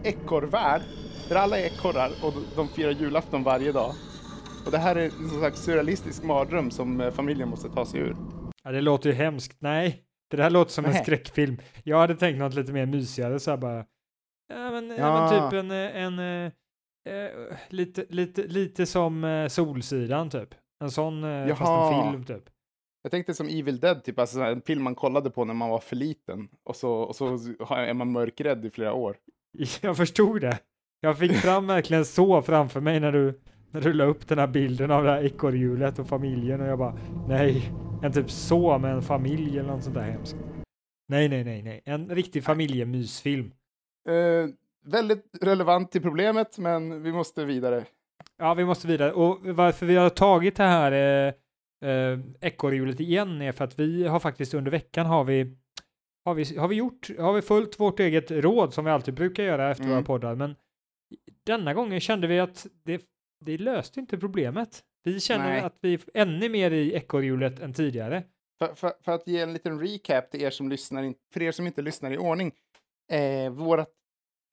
ekorrvärld 0.04 0.82
där 1.28 1.36
alla 1.36 1.58
är 1.58 1.64
ekorrar 1.66 2.10
och 2.22 2.32
de 2.56 2.68
firar 2.68 2.90
julafton 2.90 3.42
varje 3.42 3.72
dag. 3.72 3.92
Och 4.66 4.70
det 4.70 4.78
här 4.78 4.96
är 4.96 5.04
en 5.04 5.28
slags 5.28 5.60
surrealistisk 5.64 6.22
mardröm 6.22 6.70
som 6.70 7.00
eh, 7.00 7.10
familjen 7.10 7.48
måste 7.48 7.68
ta 7.68 7.86
sig 7.86 8.00
ur. 8.00 8.16
Ja, 8.64 8.72
det 8.72 8.80
låter 8.80 9.08
ju 9.10 9.14
hemskt. 9.14 9.56
Nej, 9.60 10.02
det 10.30 10.36
där 10.36 10.50
låter 10.50 10.72
som 10.72 10.84
en 10.84 10.90
Nej. 10.90 11.02
skräckfilm. 11.02 11.58
Jag 11.84 11.98
hade 11.98 12.14
tänkt 12.14 12.38
något 12.38 12.54
lite 12.54 12.72
mer 12.72 12.86
mysigare 12.86 13.40
så 13.40 13.50
här 13.50 13.58
bara. 13.58 13.84
Ja, 14.54 14.70
men, 14.70 14.88
ja. 14.88 14.96
Ja. 14.96 15.30
men 15.30 15.50
typ 15.50 15.58
en, 15.58 15.70
eh, 15.70 16.02
en 16.02 16.18
eh, 16.18 16.52
eh, 17.14 17.30
lite, 17.68 18.04
lite, 18.08 18.42
lite 18.42 18.86
som 18.86 19.46
Solsidan 19.50 20.30
typ. 20.30 20.54
En 20.84 20.90
sån, 20.90 21.24
eh, 21.24 21.46
fast 21.56 21.60
en 21.60 21.66
Jaha. 21.66 22.12
film 22.12 22.24
typ. 22.24 22.44
Jag 23.02 23.10
tänkte 23.10 23.34
som 23.34 23.48
Evil 23.48 23.80
Dead, 23.80 24.04
typ, 24.04 24.18
alltså 24.18 24.40
en 24.40 24.62
film 24.62 24.82
man 24.82 24.94
kollade 24.94 25.30
på 25.30 25.44
när 25.44 25.54
man 25.54 25.70
var 25.70 25.80
för 25.80 25.96
liten. 25.96 26.48
Och 26.64 26.76
så, 26.76 26.92
och 26.92 27.16
så 27.16 27.34
är 27.70 27.94
man 27.94 28.12
mörkrädd 28.12 28.64
i 28.64 28.70
flera 28.70 28.92
år. 28.92 29.16
Jag 29.80 29.96
förstod 29.96 30.40
det. 30.40 30.58
Jag 31.00 31.18
fick 31.18 31.32
fram 31.32 31.66
verkligen 31.66 32.04
så 32.04 32.42
framför 32.42 32.80
mig 32.80 33.00
när 33.00 33.12
du, 33.12 33.40
när 33.70 33.80
du 33.80 33.92
la 33.92 34.04
upp 34.04 34.28
den 34.28 34.38
här 34.38 34.46
bilden 34.46 34.90
av 34.90 35.04
det 35.04 35.10
här 35.10 35.24
ekorrhjulet 35.24 35.98
och 35.98 36.08
familjen 36.08 36.60
och 36.60 36.66
jag 36.66 36.78
bara 36.78 36.98
nej, 37.28 37.72
en 38.02 38.12
typ 38.12 38.30
så 38.30 38.78
med 38.78 38.92
en 38.92 39.02
familj 39.02 39.58
eller 39.58 39.68
något 39.68 39.84
sånt 39.84 39.94
där 39.94 40.02
hemskt. 40.02 40.36
Nej, 41.08 41.28
nej, 41.28 41.44
nej, 41.44 41.62
nej, 41.62 41.82
en 41.84 42.08
riktig 42.08 42.44
familjemysfilm. 42.44 43.52
Eh, 44.08 44.48
väldigt 44.84 45.38
relevant 45.40 45.92
till 45.92 46.02
problemet, 46.02 46.58
men 46.58 47.02
vi 47.02 47.12
måste 47.12 47.44
vidare. 47.44 47.84
Ja, 48.38 48.54
vi 48.54 48.64
måste 48.64 48.86
vidare. 48.86 49.12
Och 49.12 49.38
varför 49.42 49.86
vi 49.86 49.96
har 49.96 50.10
tagit 50.10 50.56
det 50.56 50.62
här 50.62 50.92
eh, 51.26 51.32
eh, 51.82 52.18
ekorrhjulet 52.40 53.00
igen 53.00 53.42
är 53.42 53.52
för 53.52 53.64
att 53.64 53.78
vi 53.78 54.06
har 54.06 54.20
faktiskt 54.20 54.54
under 54.54 54.70
veckan 54.70 55.06
har 55.06 55.24
vi 55.24 55.56
har 56.24 56.34
vi, 56.34 56.56
har 56.58 56.68
vi 56.68 56.76
gjort, 56.76 57.10
har 57.18 57.32
vi 57.32 57.42
följt 57.42 57.80
vårt 57.80 58.00
eget 58.00 58.30
råd 58.30 58.74
som 58.74 58.84
vi 58.84 58.90
alltid 58.90 59.14
brukar 59.14 59.42
göra 59.42 59.70
efter 59.70 59.84
Mm. 59.84 59.94
våra 59.96 60.04
poddar, 60.04 60.34
men 60.34 60.56
denna 61.46 61.74
gången 61.74 62.00
kände 62.00 62.26
vi 62.26 62.40
att 62.40 62.66
det, 62.84 63.02
det 63.44 63.58
löste 63.58 64.00
inte 64.00 64.18
problemet. 64.18 64.82
Vi 65.04 65.20
känner 65.20 65.48
Nej. 65.48 65.60
att 65.60 65.76
vi 65.80 65.94
är 65.94 66.00
ännu 66.14 66.48
mer 66.48 66.70
i 66.70 66.94
ekorrhjulet 66.94 67.60
än 67.60 67.72
tidigare. 67.72 68.22
För, 68.58 68.74
för, 68.74 68.92
för 69.04 69.12
att 69.12 69.26
ge 69.26 69.40
en 69.40 69.52
liten 69.52 69.80
recap 69.80 70.30
till 70.30 70.42
er 70.42 70.50
som 70.50 70.68
lyssnar, 70.68 71.02
in- 71.02 71.14
för 71.32 71.42
er 71.42 71.52
som 71.52 71.66
inte 71.66 71.82
lyssnar 71.82 72.10
i 72.10 72.18
ordning. 72.18 72.52
Eh, 73.12 73.52
vårat 73.52 73.88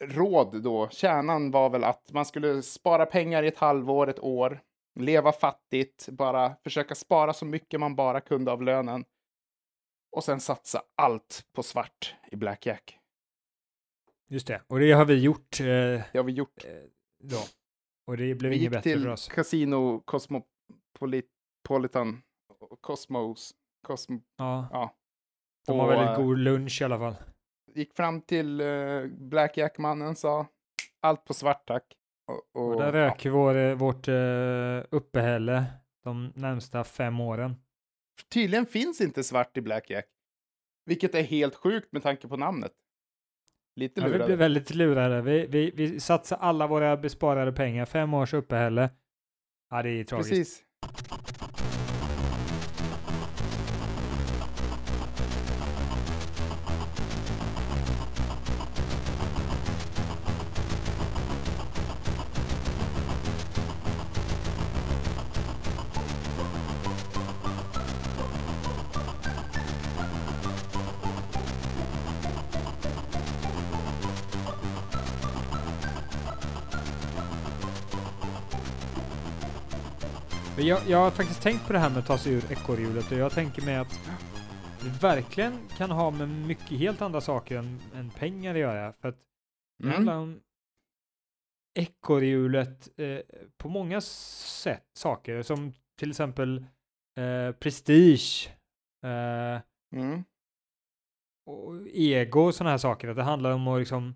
råd 0.04 0.64
då, 0.64 0.90
kärnan 0.92 1.52
var 1.52 1.70
väl 1.70 1.84
att 1.84 2.12
man 2.12 2.26
skulle 2.26 2.62
spara 2.62 3.06
pengar 3.06 3.44
i 3.44 3.48
ett 3.48 3.58
halvår, 3.58 4.10
ett 4.10 4.20
år, 4.20 4.60
leva 4.96 5.32
fattigt, 5.32 6.10
bara 6.10 6.56
försöka 6.64 6.96
spara 6.96 7.34
så 7.34 7.46
mycket 7.46 7.80
man 7.80 7.96
bara 7.96 8.22
kunde 8.22 8.52
av 8.52 8.62
lönen. 8.62 9.06
Och 10.12 10.24
sen 10.24 10.40
satsa 10.40 10.84
allt 10.96 11.46
på 11.54 11.64
svart 11.64 12.16
i 12.32 12.36
Blackjack. 12.36 13.00
Just 14.30 14.48
det, 14.48 14.62
och 14.68 14.80
det 14.80 14.92
har 14.92 15.06
vi 15.06 15.20
gjort 15.20 15.60
eh, 15.60 15.66
Det 15.66 16.12
har 16.16 16.24
vi 16.24 16.32
gjort. 16.32 16.66
eh, 16.66 16.72
då. 17.24 17.38
Och 18.08 18.18
det 18.18 18.36
blev 18.36 18.50
Vi 18.50 18.56
inget 18.58 18.62
gick 18.64 18.72
bättre 18.72 18.90
för 18.92 19.00
till 19.00 19.10
oss. 19.10 19.28
Casino 19.28 20.00
Cosmopolitan, 20.06 22.22
Cosmos, 22.82 23.54
Cosmo, 23.88 24.22
Ja, 24.38 24.68
ja. 24.72 24.96
de 25.68 25.80
har 25.80 25.86
Och, 25.88 25.92
väldigt 25.94 26.18
eh, 26.18 26.24
god 26.26 26.38
lunch 26.38 26.82
i 26.82 26.86
alla 26.86 26.98
fall. 27.00 27.16
gick 27.76 27.96
fram 27.96 28.22
till 28.22 28.62
uh, 28.62 29.08
Blackjack-mannen, 29.08 30.16
sa 30.16 30.48
allt 31.00 31.26
på 31.26 31.34
svart 31.34 31.68
tack. 31.68 31.96
Och, 32.30 32.62
Och 32.62 32.74
och, 32.74 32.82
där 32.82 32.92
rök 32.92 33.26
vår, 33.26 33.56
eh, 33.56 33.76
vårt 33.76 34.08
eh, 34.08 34.84
uppehälle 34.90 35.66
de 36.04 36.32
närmsta 36.36 36.84
fem 36.84 37.20
åren. 37.20 37.56
ja, 38.18 38.24
tydligen 38.30 38.66
finns 38.66 39.02
inte 39.02 39.24
svart 39.24 39.58
i 39.58 39.62
Blackjack. 39.62 40.06
Vilket 40.86 41.16
är 41.16 41.24
helt 41.24 41.56
sjukt 41.56 41.92
med 41.92 42.04
tanke 42.04 42.28
på 42.28 42.38
namnet. 42.38 42.72
Lite 43.76 44.02
Ja, 44.02 44.06
vi 44.06 44.12
lurade. 44.12 44.26
blev 44.26 44.38
väldigt 44.38 44.76
lurade. 44.76 45.22
Vi, 45.22 45.46
vi, 45.48 45.72
vi 45.76 46.00
satsar 46.00 46.38
alla 46.38 46.68
våra 46.68 46.98
besparade 46.98 47.52
pengar, 47.52 47.86
fem 47.86 48.14
års 48.14 48.34
uppehälle. 48.34 48.90
Ja, 49.70 49.82
det 49.84 49.90
är 49.90 50.04
tragiskt. 50.04 50.30
Precis. 50.30 50.64
Jag, 80.62 80.82
jag 80.88 80.98
har 80.98 81.12
faktiskt 81.12 81.42
tänkt 81.42 81.68
på 81.68 81.74
det 81.74 81.80
här 81.80 81.90
med 81.90 81.98
att 82.00 82.06
ta 82.06 82.18
sig 82.18 82.34
ur 82.34 82.52
ekorrhjulet 82.52 83.12
och 83.12 83.18
jag 83.18 83.32
tänker 83.32 83.62
mig 83.62 83.76
att 83.76 84.00
det 84.82 84.90
verkligen 85.02 85.54
kan 85.78 85.92
ha 85.92 86.12
med 86.12 86.30
mycket 86.30 86.70
helt 86.80 87.02
andra 87.02 87.22
saker 87.22 87.58
än, 87.58 87.80
än 87.96 88.10
pengar 88.10 88.54
att 88.54 88.60
göra. 88.60 88.94
För 88.94 89.10
att 89.10 89.16
det 89.80 89.84
Mm. 89.84 89.96
handlar 89.96 90.16
om 90.18 90.40
ekorrhjulet 91.80 93.00
eh, 93.00 93.20
på 93.58 93.70
många 93.70 94.02
sätt, 94.02 94.86
saker 94.94 95.42
som 95.42 95.74
till 96.00 96.10
exempel 96.10 96.66
eh, 97.18 97.52
prestige, 97.52 98.50
eh, 99.04 99.62
Mm. 99.96 100.24
och 101.46 101.88
ego 101.88 102.40
och 102.42 102.56
sådana 102.56 102.70
här 102.72 102.78
saker. 102.78 103.08
Att 103.08 103.16
det 103.16 103.24
handlar 103.24 103.52
om 103.52 103.68
att 103.68 103.80
liksom 103.80 104.16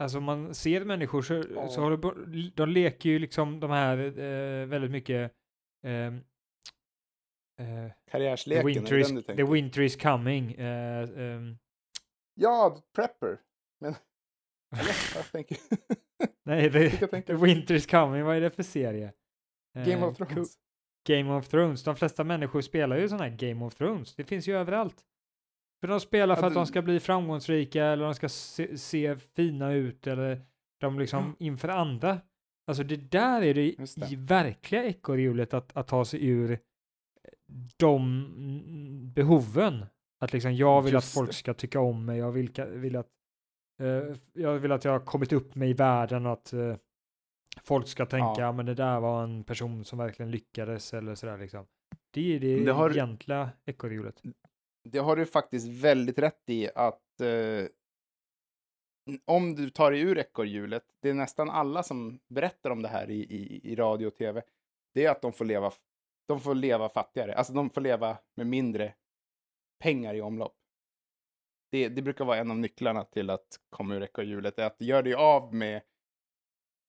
Alltså 0.00 0.20
man 0.20 0.54
ser 0.54 0.84
människor 0.84 1.22
så, 1.22 1.34
Ja. 1.54 1.68
så 1.68 1.80
har 1.80 1.96
de, 1.96 2.50
de 2.54 2.68
leker 2.68 3.10
ju 3.10 3.18
liksom 3.18 3.60
de 3.60 3.70
här 3.70 3.98
eh, 3.98 4.66
väldigt 4.66 4.90
mycket 4.90 5.32
ehm, 5.86 6.16
eh, 7.60 7.66
the, 7.66 7.92
Karriärsleken, 8.10 8.66
winter 8.66 8.94
är 8.94 8.98
det 9.12 9.20
is, 9.20 9.26
the 9.26 9.42
winter 9.44 9.80
is 9.82 9.96
coming. 9.96 10.54
ehm, 10.58 11.58
Ja, 12.34 12.82
Prepper. 12.94 13.38
Men... 13.80 13.94
Eller, 14.76 14.94
jag 15.16 15.32
tänker... 15.32 15.56
nej, 16.44 16.72
the, 16.72 17.22
the 17.22 17.34
winter 17.34 17.74
is 17.74 17.86
coming, 17.86 18.22
vad 18.24 18.36
är 18.36 18.40
det 18.40 18.50
för 18.50 18.62
serie? 18.62 19.12
Game 19.74 19.92
Eh, 19.92 20.04
of 20.04 20.18
Cool- 20.18 20.26
Thrones. 20.26 20.54
Game 21.08 21.32
of 21.34 21.48
Thrones. 21.48 21.84
De 21.84 21.96
flesta 21.96 22.24
människor 22.24 22.60
spelar 22.60 22.96
ju 22.98 23.08
sådana 23.08 23.24
här 23.24 23.36
Game 23.36 23.64
of 23.64 23.74
Thrones. 23.74 24.14
Det 24.14 24.24
finns 24.24 24.48
ju 24.48 24.56
överallt. 24.56 25.04
För 25.80 25.88
de 25.88 26.00
spelar 26.00 26.36
för 26.36 26.46
att 26.46 26.54
de 26.54 26.66
ska 26.66 26.82
bli 26.82 27.00
framgångsrika 27.00 27.84
eller 27.84 28.04
de 28.04 28.14
ska 28.14 28.28
se, 28.28 28.78
se 28.78 29.16
fina 29.16 29.72
ut 29.72 30.06
eller 30.06 30.42
de 30.80 30.98
liksom 30.98 31.36
inför 31.38 31.68
andra. 31.68 32.20
Alltså 32.66 32.84
det 32.84 32.96
där 32.96 33.42
är 33.42 33.54
det, 33.54 33.74
det. 33.96 34.12
i 34.12 34.16
verkliga 34.16 34.84
ekorrhjulet 34.84 35.54
att, 35.54 35.76
att 35.76 35.88
ta 35.88 36.04
sig 36.04 36.26
ur 36.26 36.58
de 37.76 38.02
mm, 38.36 39.12
behoven. 39.12 39.86
Att 40.20 40.32
liksom 40.32 40.54
jag 40.54 40.82
vill 40.82 40.92
Just 40.92 41.08
att 41.08 41.14
folk 41.14 41.30
det. 41.30 41.34
ska 41.34 41.54
tycka 41.54 41.80
om 41.80 42.04
mig, 42.04 42.18
jag 42.18 42.32
vill, 42.32 42.50
vill 42.68 42.96
att 42.96 43.08
eh, 43.80 44.16
jag 44.32 44.58
vill 44.58 44.72
att 44.72 44.84
jag 44.84 44.92
har 44.92 45.00
kommit 45.00 45.32
upp 45.32 45.54
mig 45.54 45.70
i 45.70 45.72
världen 45.72 46.26
och 46.26 46.32
att 46.32 46.52
eh, 46.52 46.76
folk 47.62 47.88
ska 47.88 48.06
tänka, 48.06 48.40
ja. 48.40 48.52
men 48.52 48.66
det 48.66 48.74
där 48.74 49.00
var 49.00 49.22
en 49.22 49.44
person 49.44 49.84
som 49.84 49.98
verkligen 49.98 50.30
lyckades 50.30 50.94
eller 50.94 51.14
sådär 51.14 51.38
liksom. 51.38 51.66
Det 52.10 52.36
är 52.36 52.40
det, 52.40 52.64
Det 52.64 52.72
har- 52.72 52.90
egentliga 52.90 53.50
ekorrhjulet. 53.66 54.22
Det 54.84 54.98
har 54.98 55.16
du 55.16 55.26
faktiskt 55.26 55.66
väldigt 55.66 56.18
rätt 56.18 56.42
i 56.46 56.70
att 56.74 57.20
eh, 57.20 57.66
om 59.24 59.54
du 59.54 59.70
tar 59.70 59.90
dig 59.90 60.00
ur 60.00 60.18
ekorrhjulet, 60.18 60.84
det 61.00 61.10
är 61.10 61.14
nästan 61.14 61.50
alla 61.50 61.82
som 61.82 62.20
berättar 62.28 62.70
om 62.70 62.82
det 62.82 62.88
här 62.88 63.10
i, 63.10 63.20
i, 63.20 63.72
i 63.72 63.76
radio 63.76 64.06
och 64.06 64.14
tv, 64.14 64.42
det 64.94 65.04
är 65.04 65.10
att 65.10 65.22
de 65.22 65.32
får 65.32 65.44
leva, 65.44 65.72
de 66.28 66.40
får 66.40 66.54
leva 66.54 66.88
fattigare. 66.88 67.34
Alltså 67.34 67.52
de 67.52 67.70
får 67.70 67.80
leva 67.80 68.18
med 68.34 68.46
mindre 68.46 68.94
pengar 69.78 70.14
i 70.14 70.20
omlopp. 70.20 70.56
Det, 71.70 71.88
det 71.88 72.02
brukar 72.02 72.24
vara 72.24 72.38
en 72.38 72.50
av 72.50 72.58
nycklarna 72.58 73.04
till 73.04 73.30
att 73.30 73.60
komma 73.70 73.94
ur 73.94 74.02
ekorrhjulet, 74.02 74.58
är 74.58 74.66
att 74.66 74.80
gör 74.80 75.02
dig 75.02 75.14
av 75.14 75.54
med 75.54 75.82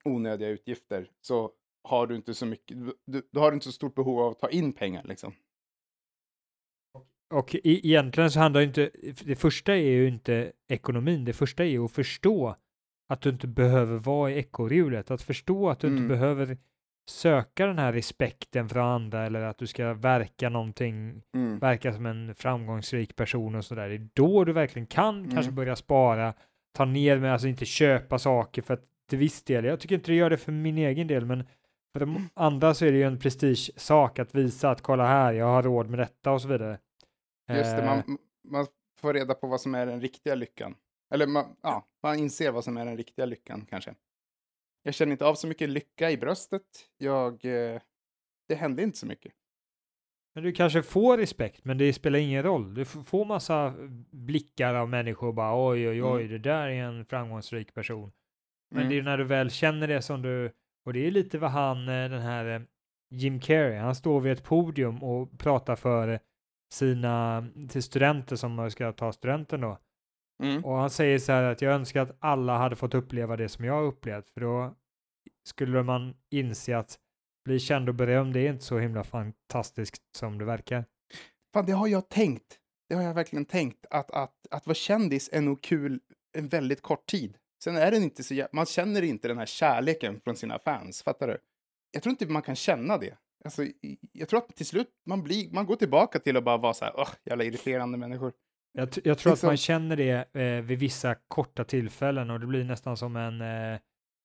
onödiga 0.05 0.49
utgifter 0.49 1.11
så 1.21 1.51
har 1.83 2.07
du 2.07 2.15
inte 2.15 2.33
så 2.33 2.45
mycket, 2.45 2.77
du, 3.05 3.29
du 3.31 3.39
har 3.39 3.51
inte 3.51 3.65
så 3.65 3.71
stort 3.71 3.95
behov 3.95 4.19
av 4.19 4.31
att 4.31 4.39
ta 4.39 4.49
in 4.49 4.73
pengar 4.73 5.03
liksom. 5.03 5.33
Och 7.31 7.55
e 7.55 7.59
egentligen 7.63 8.31
så 8.31 8.39
handlar 8.39 8.61
det 8.61 8.65
inte, 8.65 8.89
det 9.25 9.35
första 9.35 9.73
är 9.75 9.89
ju 9.91 10.07
inte 10.07 10.51
ekonomin, 10.69 11.25
det 11.25 11.33
första 11.33 11.63
är 11.63 11.67
ju 11.67 11.85
att 11.85 11.91
förstå 11.91 12.55
att 13.09 13.21
du 13.21 13.29
inte 13.29 13.47
behöver 13.47 13.97
vara 13.97 14.31
i 14.31 14.37
ekorrhjulet, 14.39 15.11
att 15.11 15.21
förstå 15.21 15.69
att 15.69 15.79
du 15.79 15.87
inte 15.87 15.97
Mm. 16.03 16.07
behöver 16.07 16.57
söka 17.09 17.65
den 17.65 17.79
här 17.79 17.93
respekten 17.93 18.69
från 18.69 18.83
andra 18.87 19.25
eller 19.25 19.41
att 19.41 19.57
du 19.57 19.67
ska 19.67 19.93
verka 19.93 20.49
någonting, 20.49 21.21
Mm. 21.35 21.59
verka 21.59 21.93
som 21.93 22.05
en 22.05 22.35
framgångsrik 22.35 23.15
person 23.15 23.55
och 23.55 23.65
sådär. 23.65 23.89
Det 23.89 23.95
är 23.95 24.07
då 24.13 24.43
du 24.45 24.53
verkligen 24.53 24.85
kan 24.85 25.19
Mm. 25.19 25.31
kanske 25.31 25.51
börja 25.51 25.75
spara, 25.75 26.33
ta 26.77 26.85
ner 26.85 27.17
med, 27.19 27.33
alltså 27.33 27.47
inte 27.47 27.65
köpa 27.65 28.19
saker 28.19 28.61
för 28.61 28.73
att 28.73 28.83
till 29.09 29.17
viss 29.19 29.43
del, 29.43 29.65
jag 29.65 29.79
tycker 29.79 29.95
inte 29.95 30.11
det 30.11 30.15
gör 30.15 30.29
det 30.29 30.37
för 30.37 30.51
min 30.51 30.77
egen 30.77 31.07
del, 31.07 31.25
men 31.25 31.43
för 31.93 31.99
de 31.99 32.29
andra 32.33 32.73
så 32.73 32.85
är 32.85 32.91
det 32.91 32.97
ju 32.97 33.03
en 33.03 33.19
prestigesak 33.19 34.19
att 34.19 34.35
visa 34.35 34.69
att 34.71 34.81
kolla 34.81 35.07
här, 35.07 35.33
jag 35.33 35.45
har 35.45 35.63
råd 35.63 35.89
med 35.89 35.99
detta 35.99 36.31
och 36.31 36.41
så 36.41 36.47
vidare. 36.47 36.77
Just 37.57 37.75
det, 37.75 37.81
Eh, 37.81 37.85
man, 37.85 38.17
man 38.43 38.67
får 38.97 39.13
reda 39.13 39.33
på 39.33 39.47
vad 39.47 39.61
som 39.61 39.75
är 39.75 39.85
den 39.85 40.01
riktiga 40.01 40.35
lyckan. 40.35 40.75
Eller 41.13 41.27
man, 41.27 41.55
ja, 41.61 41.87
man 42.03 42.19
inser 42.19 42.51
vad 42.51 42.63
som 42.63 42.77
är 42.77 42.85
den 42.85 42.97
riktiga 42.97 43.25
lyckan 43.25 43.65
kanske. 43.69 43.95
Jag 44.83 44.93
känner 44.93 45.11
inte 45.11 45.25
av 45.25 45.35
så 45.35 45.47
mycket 45.47 45.69
lycka 45.69 46.11
i 46.11 46.17
bröstet. 46.17 46.63
Jag, 46.97 47.45
eh, 47.45 47.81
det 48.47 48.55
hände 48.55 48.83
inte 48.83 48.97
så 48.97 49.05
mycket. 49.05 49.33
Men 50.35 50.43
du 50.43 50.51
kanske 50.51 50.81
får 50.81 51.17
respekt, 51.17 51.65
men 51.65 51.77
det 51.77 51.93
spelar 51.93 52.19
ingen 52.19 52.43
roll. 52.43 52.73
Du 52.73 52.85
får 52.85 53.25
massa 53.25 53.73
blickar 54.11 54.75
av 54.75 54.89
människor 54.89 55.27
och 55.27 55.33
bara 55.33 55.69
oj, 55.69 55.89
oj, 55.89 56.03
oj, 56.03 56.21
Mm. 56.21 56.31
det 56.31 56.37
där 56.49 56.67
är 56.67 56.83
en 56.83 57.05
framgångsrik 57.05 57.73
person. 57.73 58.11
Men 58.69 58.79
Mm. 58.83 58.89
det 58.89 58.97
är 58.99 59.03
när 59.03 59.17
du 59.17 59.23
väl 59.23 59.51
känner 59.51 59.87
det 59.87 60.01
som 60.01 60.21
du, 60.21 60.51
och 60.85 60.93
det 60.93 61.07
är 61.07 61.11
lite 61.11 61.37
vad 61.37 61.51
han, 61.51 61.77
eh, 61.77 62.09
den 62.09 62.21
här 62.21 62.65
Jim 63.09 63.39
Carrey, 63.39 63.77
han 63.77 63.95
står 63.95 64.21
vid 64.21 64.31
ett 64.31 64.43
podium 64.43 65.03
och 65.03 65.39
pratar 65.39 65.75
för 65.75 66.19
sina, 66.73 67.45
till 67.69 67.83
studenter 67.83 68.35
som 68.35 68.71
ska 68.71 68.91
ta 68.91 69.13
studenten 69.13 69.61
då. 69.61 69.77
Mm. 70.43 70.65
Och 70.65 70.75
han 70.75 70.89
säger 70.89 71.19
så 71.19 71.31
här 71.31 71.43
att 71.43 71.61
jag 71.61 71.73
önskar 71.73 72.01
att 72.01 72.17
alla 72.19 72.57
hade 72.57 72.75
fått 72.75 72.93
uppleva 72.93 73.37
det 73.37 73.49
som 73.49 73.65
jag 73.65 73.73
har 73.73 73.83
upplevt, 73.83 74.29
för 74.29 74.41
då 74.41 74.75
skulle 75.47 75.83
man 75.83 76.13
inse 76.29 76.77
att 76.77 76.99
bli 77.45 77.59
känd 77.59 77.89
och 77.89 77.95
berömd, 77.95 78.33
det 78.33 78.39
är 78.39 78.49
inte 78.49 78.65
så 78.65 78.79
himla 78.79 79.03
fantastiskt 79.03 80.01
som 80.17 80.37
det 80.37 80.45
verkar. 80.45 80.85
Fan, 81.53 81.65
det 81.65 81.71
har 81.71 81.87
jag 81.87 82.09
tänkt. 82.09 82.57
Det 82.89 82.95
har 82.95 83.03
jag 83.03 83.13
verkligen 83.13 83.45
tänkt. 83.45 83.85
Att, 83.89 84.11
att, 84.11 84.47
att 84.51 84.67
vara 84.67 84.75
kändis 84.75 85.29
är 85.33 85.41
nog 85.41 85.61
kul 85.61 85.99
en 86.37 86.47
väldigt 86.47 86.81
kort 86.81 87.05
tid. 87.05 87.37
Sen 87.63 87.75
är 87.75 87.91
den 87.91 88.03
inte 88.03 88.23
så 88.23 88.47
man 88.51 88.65
känner 88.65 89.01
inte 89.01 89.27
den 89.27 89.37
här 89.37 89.45
kärleken 89.45 90.21
från 90.21 90.35
sina 90.35 90.59
fans, 90.59 91.03
fattar 91.03 91.27
du? 91.27 91.37
Jag 91.91 92.03
tror 92.03 92.11
inte 92.11 92.25
man 92.25 92.41
kan 92.41 92.55
känna 92.55 92.97
det. 92.97 93.17
Alltså, 93.45 93.65
jag 94.11 94.29
tror 94.29 94.37
att 94.39 94.55
till 94.55 94.65
slut 94.65 94.87
man, 95.05 95.23
blir, 95.23 95.49
man 95.51 95.65
går 95.65 95.75
tillbaka 95.75 96.19
till 96.19 96.37
att 96.37 96.43
bara 96.43 96.57
vara 96.57 96.73
så 96.73 96.85
här, 96.85 96.93
åh, 96.97 97.09
jävla 97.25 97.43
irriterande 97.43 97.97
människor. 97.97 98.33
Jag, 98.73 98.89
jag 99.03 99.17
tror 99.17 99.31
att 99.31 99.35
Liksom- 99.37 99.47
man 99.47 99.57
känner 99.57 99.95
det 99.95 100.35
eh, 100.35 100.61
vid 100.61 100.79
vissa 100.79 101.15
korta 101.27 101.63
tillfällen 101.63 102.29
och 102.29 102.39
det 102.39 102.47
blir 102.47 102.63
nästan 102.63 102.97
som 102.97 103.15
en, 103.15 103.41
eh, 103.41 103.79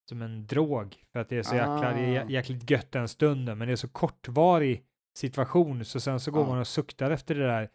som 0.09 0.23
en 0.23 0.47
drog. 0.47 0.97
För 1.13 1.21
att 1.21 1.29
det 1.29 1.37
är 1.39 1.43
så 1.43 1.55
jäkla, 1.55 1.93
det 1.93 2.01
är 2.17 2.25
Ah. 2.25 2.29
jäkligt 2.29 2.71
gött 2.71 2.93
den 2.93 3.09
stunden, 3.09 3.59
men 3.59 3.69
det 3.69 3.73
är 3.75 3.77
så 3.77 3.89
kortvarig 3.89 4.83
situation, 5.19 5.85
så 5.85 6.01
sen 6.01 6.21
så 6.21 6.31
går 6.31 6.43
Ja. 6.43 6.49
man 6.49 6.59
och 6.59 6.67
suktar 6.67 7.11
efter 7.11 7.35
det 7.35 7.47
där 7.47 7.69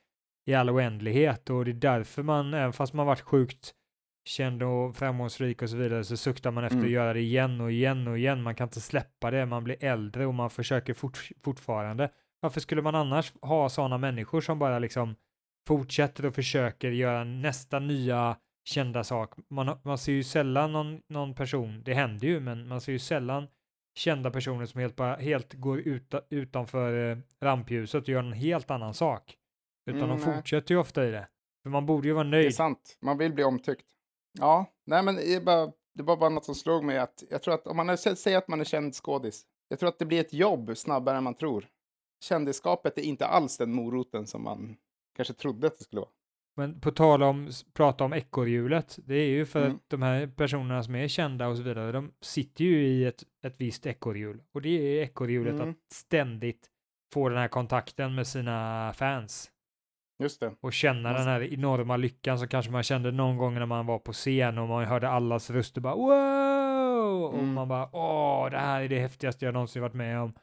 i 0.49 0.53
all 0.53 0.69
oändlighet 0.69 1.49
och 1.49 1.65
det 1.65 1.71
är 1.71 1.73
därför 1.73 2.23
man, 2.23 2.53
även 2.53 2.73
fast 2.73 2.93
man 2.93 3.05
varit 3.05 3.21
sjukt 3.21 3.73
känd 4.25 4.63
och 4.63 4.95
framgångsrik 4.95 5.61
och 5.61 5.69
så 5.69 5.75
vidare, 5.77 6.03
så 6.03 6.17
suktar 6.17 6.51
man 6.51 6.63
efter 6.63 6.75
Mm. 6.77 6.85
att 6.87 6.91
göra 6.91 7.13
det 7.13 7.19
igen 7.21 7.61
och 7.61 7.71
igen 7.71 8.07
och 8.07 8.17
igen. 8.17 8.41
Man 8.43 8.55
kan 8.55 8.67
inte 8.67 8.81
släppa 8.81 9.31
det, 9.31 9.45
man 9.45 9.63
blir 9.63 9.83
äldre 9.83 10.25
och 10.25 10.33
man 10.33 10.49
försöker 10.49 10.93
fort, 10.93 11.29
fortfarande. 11.43 12.09
Varför 12.39 12.59
skulle 12.59 12.81
man 12.81 12.95
annars 12.95 13.33
ha 13.41 13.69
sådana 13.69 13.97
människor 13.97 14.41
som 14.41 14.59
bara 14.59 14.79
liksom 14.79 15.15
fortsätter 15.67 16.25
och 16.25 16.35
försöker 16.35 16.91
göra 16.91 17.23
nästa 17.23 17.79
nya 17.79 18.37
kända 18.63 19.03
sak. 19.03 19.33
Man, 19.49 19.77
man 19.83 19.97
ser 19.97 20.11
ju 20.11 20.23
sällan 20.23 20.71
någon, 20.71 21.01
någon 21.09 21.33
person, 21.35 21.81
det 21.85 21.93
händer 21.93 22.27
ju, 22.27 22.39
men 22.39 22.67
man 22.67 22.81
ser 22.81 22.91
ju 22.91 22.99
sällan 22.99 23.47
kända 23.95 24.31
personer 24.31 24.65
som 24.65 24.81
helt, 24.81 24.95
bara, 24.95 25.15
helt 25.15 25.53
går 25.53 25.79
ut, 25.79 26.13
utanför 26.29 27.11
eh, 27.11 27.17
rampljuset 27.41 28.03
och 28.03 28.09
gör 28.09 28.19
en 28.19 28.33
helt 28.33 28.71
annan 28.71 28.93
sak. 28.93 29.35
Utan 29.89 30.01
Mm, 30.03 30.09
de 30.09 30.19
fortsätter 30.19 30.73
ju 30.75 30.79
ofta 30.79 31.07
i 31.07 31.11
det. 31.11 31.27
För 31.63 31.69
man 31.69 31.85
borde 31.85 32.07
ju 32.07 32.13
vara 32.13 32.23
Det 32.23 32.37
är 32.37 32.41
nöjd. 32.41 32.55
sant, 32.55 32.97
man 33.01 33.17
vill 33.17 33.33
bli 33.33 33.43
omtyckt. 33.43 33.85
Ja, 34.39 34.65
nej 34.85 35.03
men 35.03 35.15
det, 35.15 35.45
bara, 35.45 35.71
det 35.93 36.03
var 36.03 36.17
bara 36.17 36.29
något 36.29 36.45
som 36.45 36.55
slog 36.55 36.83
mig 36.83 36.97
att 36.97 37.23
jag 37.29 37.41
tror 37.41 37.53
att 37.53 37.67
om 37.67 37.77
man 37.77 37.97
säger 37.97 38.37
att 38.37 38.47
man 38.47 38.59
är 38.59 38.65
känd 38.65 38.95
skådis, 38.95 39.45
jag 39.67 39.79
tror 39.79 39.89
att 39.89 39.99
det 39.99 40.05
blir 40.05 40.19
ett 40.21 40.33
jobb 40.33 40.77
snabbare 40.77 41.17
än 41.17 41.23
man 41.23 41.33
tror. 41.35 41.67
Kändisskapet 42.23 42.97
är 42.97 43.01
inte 43.01 43.25
alls 43.27 43.57
den 43.57 43.73
moroten 43.73 44.27
som 44.27 44.43
man 44.43 44.75
kanske 45.15 45.33
trodde 45.33 45.67
att 45.67 45.77
det 45.77 45.83
skulle 45.83 45.99
vara. 46.01 46.09
Men 46.55 46.79
på 46.81 46.91
tal 46.91 47.23
om, 47.23 47.49
prata 47.73 48.03
om 48.03 48.13
ekorrhjulet, 48.13 48.99
det 49.05 49.15
är 49.15 49.27
ju 49.29 49.45
för 49.45 49.61
Mm. 49.65 49.75
att 49.75 49.89
de 49.89 50.01
här 50.01 50.27
personerna 50.27 50.83
som 50.83 50.95
är 50.95 51.07
kända 51.07 51.47
och 51.47 51.57
så 51.57 51.63
vidare, 51.63 51.91
de 51.91 52.11
sitter 52.21 52.63
ju 52.65 52.85
i 52.87 53.05
ett, 53.05 53.23
ett 53.45 53.61
visst 53.61 53.85
ekorrhjul. 53.85 54.41
Och 54.53 54.61
det 54.61 54.69
är 54.69 55.03
ekorrhjulet 55.03 55.53
Mm. 55.53 55.69
att 55.69 55.93
ständigt 55.93 56.69
få 57.13 57.29
den 57.29 57.37
här 57.37 57.47
kontakten 57.47 58.15
med 58.15 58.27
sina 58.27 58.93
fans. 58.95 59.50
Och 60.61 60.73
känna 60.73 61.13
den 61.13 61.27
här 61.27 61.53
enorma 61.53 61.97
lyckan 61.97 62.39
som 62.39 62.47
kanske 62.47 62.71
man 62.71 62.83
kände 62.83 63.11
någon 63.11 63.37
gång 63.37 63.53
när 63.53 63.65
man 63.65 63.85
var 63.85 63.99
på 63.99 64.13
scen 64.13 64.57
och 64.57 64.67
man 64.67 64.85
hörde 64.85 65.09
allas 65.09 65.49
röster 65.49 65.81
bara 65.81 65.95
wow! 65.95 67.23
Och 67.23 67.33
Mm. 67.39 67.53
man 67.53 67.67
bara 67.67 67.89
åh, 67.93 68.49
det 68.49 68.57
här 68.57 68.81
är 68.81 68.89
det 68.89 68.99
häftigaste 68.99 69.45
jag 69.45 69.53
någonsin 69.53 69.81
varit 69.81 69.93
med 69.93 70.19
om. 70.21 70.33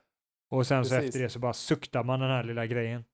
Och 0.51 0.67
sen 0.67 0.85
så 0.85 0.95
Precis. 0.95 1.09
efter 1.09 1.23
det 1.23 1.29
så 1.31 1.39
bara 1.39 1.53
suktar 1.53 2.05
man 2.05 2.21
den 2.21 2.31
här 2.31 2.45
lilla 2.45 2.67
grejen. 2.67 3.05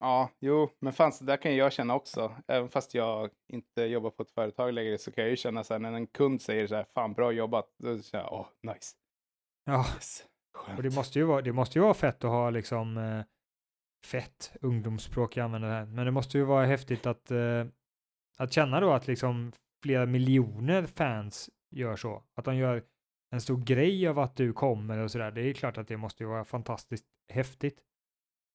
Ja, 0.00 0.30
jo, 0.40 0.70
men 0.80 0.92
fan, 0.92 1.12
så 1.12 1.24
där 1.24 1.36
kan 1.36 1.56
jag 1.56 1.72
känna 1.72 1.94
också. 1.94 2.32
Även 2.48 2.68
fast 2.68 2.94
jag 2.94 3.30
inte 3.52 3.82
jobbar 3.82 4.10
på 4.10 4.22
ett 4.22 4.30
företag 4.30 4.72
längre 4.74 4.98
så 4.98 5.12
kan 5.12 5.24
jag 5.24 5.30
ju 5.30 5.36
känna 5.36 5.64
så 5.64 5.74
här 5.74 5.78
när 5.78 5.92
en 5.92 6.06
kund 6.06 6.42
säger 6.42 6.66
så 6.66 6.74
här, 6.74 6.84
fan 6.94 7.12
bra 7.12 7.32
jobbat, 7.32 7.66
då 7.82 7.98
säger 7.98 8.24
jag, 8.24 8.32
åh, 8.32 8.46
nice. 8.74 8.94
Ja, 9.64 9.86
Yes. 9.94 10.24
Och 10.76 10.82
det 10.82 10.94
måste 10.94 11.18
ju 11.18 11.24
vara, 11.24 11.40
det 11.42 11.52
måste 11.52 11.78
ju 11.78 11.82
vara 11.82 11.94
fett 11.94 12.24
att 12.24 12.30
ha 12.30 12.50
liksom 12.50 12.96
eh, 12.96 13.20
fett 14.04 14.52
ungdomsspråk 14.60 15.36
jag 15.36 15.44
använder 15.44 15.68
här. 15.68 15.86
Men 15.86 16.04
det 16.04 16.10
måste 16.10 16.38
ju 16.38 16.44
vara 16.44 16.66
häftigt 16.66 17.06
att, 17.06 17.30
eh, 17.30 17.64
att 18.38 18.52
känna 18.52 18.80
då 18.80 18.92
att 18.92 19.06
liksom 19.06 19.52
flera 19.82 20.06
miljoner 20.06 20.86
fans 20.86 21.50
gör 21.70 21.96
så. 21.96 22.22
Att 22.34 22.44
de 22.44 22.56
gör 22.56 22.82
en 23.30 23.40
stor 23.40 23.56
grej 23.64 24.08
av 24.08 24.18
att 24.18 24.36
du 24.36 24.52
kommer 24.52 24.98
och 24.98 25.10
sådär. 25.10 25.30
Det 25.30 25.42
är 25.42 25.52
klart 25.52 25.78
att 25.78 25.88
det 25.88 25.96
måste 25.96 26.22
ju 26.22 26.28
vara 26.28 26.44
fantastiskt 26.44 27.06
häftigt. 27.32 27.80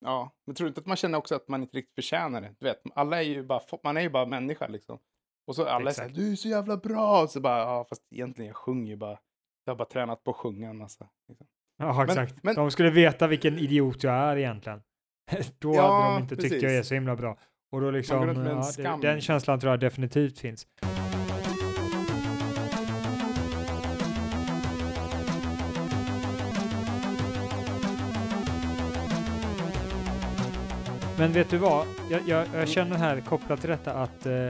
Ja, 0.06 0.32
men 0.46 0.56
tror 0.56 0.66
du 0.66 0.68
inte 0.70 0.82
att 0.82 0.88
man 0.88 0.98
känner 0.98 1.18
också 1.18 1.36
att 1.36 1.48
man 1.48 1.62
inte 1.62 1.78
riktigt 1.78 1.96
förtjänar 1.96 2.42
det? 2.42 2.56
Du 2.60 2.66
vet, 2.66 2.82
alla 2.96 3.18
är 3.18 3.22
ju 3.22 3.44
bara, 3.44 3.62
man 3.84 3.98
är 3.98 4.02
ju 4.02 4.10
bara 4.10 4.26
människa 4.26 4.68
liksom. 4.68 5.00
Och 5.48 5.56
så 5.56 5.66
alla 5.66 5.90
Exakt. 5.90 6.16
du 6.16 6.32
är 6.32 6.36
så 6.36 6.48
jävla 6.48 6.78
bra! 6.78 7.22
Och 7.24 7.30
så 7.30 7.42
bara, 7.42 7.60
ja, 7.60 7.86
fast 7.90 8.02
egentligen 8.12 8.48
jag 8.48 8.56
sjunger 8.56 8.90
ju 8.92 8.96
bara. 8.98 9.20
Jag 9.66 9.74
har 9.74 9.78
bara 9.78 9.86
tränat 9.86 10.24
på 10.24 10.32
att 10.32 10.38
sjunga 10.38 10.70
en 10.70 10.78
massa. 10.78 11.10
Liksom. 11.28 11.48
Ja, 11.78 11.94
Men- 11.94 12.10
exakt. 12.10 12.44
men- 12.44 12.56
De 12.56 12.72
skulle 12.72 12.90
veta 12.90 13.28
vilken 13.28 13.58
idiot 13.60 14.04
jag 14.04 14.14
är 14.14 14.38
egentligen. 14.38 14.82
Då 15.60 15.70
hade 15.70 15.78
Ja, 15.78 16.14
de 16.14 16.22
inte 16.22 16.36
tyckt 16.36 16.52
jag 16.54 16.64
är 16.64 16.78
precis. 16.78 16.88
så 16.88 16.94
himla 16.94 17.16
bra. 17.16 17.38
Och 17.72 17.82
då 17.82 17.92
liksom, 17.92 18.28
ja, 18.28 18.72
det, 18.78 19.08
den 19.08 19.22
känslan 19.22 19.60
tror 19.60 19.72
jag 19.74 19.80
definitivt 19.80 20.40
finns. 20.40 20.68
Men 31.18 31.32
vet 31.34 31.50
du 31.50 31.58
vad? 31.58 31.88
Jag, 32.10 32.28
jag, 32.28 32.48
jag 32.54 32.70
känner 32.70 32.98
här 32.98 33.22
kopplat 33.22 33.62
till 33.62 33.70
detta 33.70 33.94
att 33.94 34.26
eh, 34.26 34.50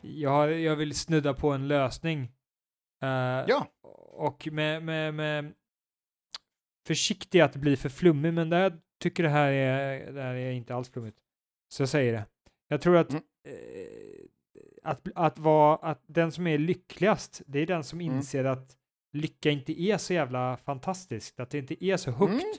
jag, 0.00 0.60
jag 0.60 0.76
vill 0.76 0.94
snudda 0.94 1.34
på 1.34 1.50
en 1.50 1.68
lösning. 1.68 2.22
Eh, 3.02 3.08
Ja, 3.48 3.66
och 4.12 4.48
med, 4.52 4.82
med, 4.82 5.14
med 5.14 5.52
försiktig 6.86 7.40
att 7.40 7.56
bli 7.56 7.76
för 7.76 7.88
flummig, 7.88 8.34
men 8.34 8.50
där 8.50 8.78
tycker 9.02 9.22
det 9.22 9.28
här 9.28 9.52
är, 9.52 10.12
det 10.12 10.22
här 10.22 10.34
är 10.34 10.50
inte 10.52 10.74
alls 10.74 10.90
flummigt. 10.90 11.18
Så 11.74 11.82
jag 11.82 11.88
säger 11.88 12.12
det. 12.12 12.26
Jag 12.68 12.80
tror 12.80 12.96
att, 12.96 13.10
Mm. 13.10 13.22
eh, 13.48 14.24
att, 14.82 15.08
att, 15.14 15.38
vara, 15.38 15.76
att 15.76 16.02
den 16.06 16.32
som 16.32 16.46
är 16.46 16.58
lyckligast, 16.58 17.42
det 17.46 17.58
är 17.58 17.66
den 17.66 17.84
som 17.84 18.00
Mm. 18.00 18.16
inser 18.16 18.44
att 18.44 18.76
lycka 19.12 19.50
inte 19.50 19.82
är 19.82 19.96
så 19.98 20.12
jävla 20.14 20.56
fantastiskt, 20.56 21.40
att 21.40 21.50
det 21.50 21.58
inte 21.58 21.84
är 21.84 21.96
så 21.96 22.10
högt. 22.10 22.32
Mm. 22.32 22.54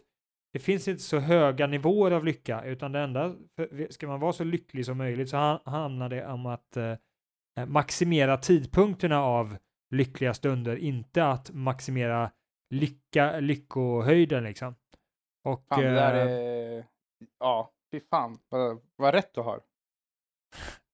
Det 0.53 0.59
finns 0.59 0.87
inte 0.87 1.03
så 1.03 1.19
höga 1.19 1.67
nivåer 1.67 2.11
av 2.11 2.25
lycka, 2.25 2.63
utan 2.63 2.91
det 2.91 2.99
enda, 2.99 3.35
ska 3.89 4.07
man 4.07 4.19
vara 4.19 4.33
så 4.33 4.43
lycklig 4.43 4.85
som 4.85 4.97
möjligt 4.97 5.29
så 5.29 5.37
ha- 5.37 5.61
handlar 5.65 6.09
det 6.09 6.25
om 6.27 6.45
att 6.45 6.77
eh, 6.77 6.95
eh, 7.59 7.65
maximera 7.67 8.37
tidpunkterna 8.37 9.21
av 9.23 9.57
lyckliga 9.95 10.33
stunder, 10.33 10.75
inte 10.75 11.25
att 11.25 11.51
maximera 11.53 12.31
lycka, 12.69 13.39
lyckohöjden 13.39 14.43
liksom. 14.43 14.75
Och 15.43 15.65
fan, 15.69 15.81
det 15.81 15.89
där 15.89 16.15
eh, 16.15 16.31
är... 16.31 16.85
Ja, 17.39 17.71
fy 17.91 17.99
fan, 17.99 18.39
vad, 18.49 18.81
vad 18.95 19.13
rätt 19.13 19.33
du 19.33 19.41
har. 19.41 19.61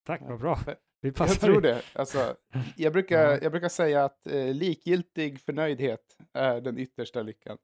tack, 0.05 0.21
vad 0.21 0.39
bra. 0.39 0.59
Jag 0.65 0.75
Vi 1.01 1.11
passar 1.11 1.33
Jag 1.33 1.53
tror 1.53 1.61
det. 1.61 1.81
Alltså, 1.93 2.35
jag, 2.75 2.93
brukar, 2.93 3.31
Ja. 3.31 3.37
jag 3.41 3.51
brukar 3.51 3.69
säga 3.69 4.05
att 4.05 4.27
eh, 4.27 4.53
likgiltig 4.53 5.39
förnöjdhet 5.39 6.17
är 6.33 6.61
den 6.61 6.77
yttersta 6.77 7.21
lyckan. 7.21 7.57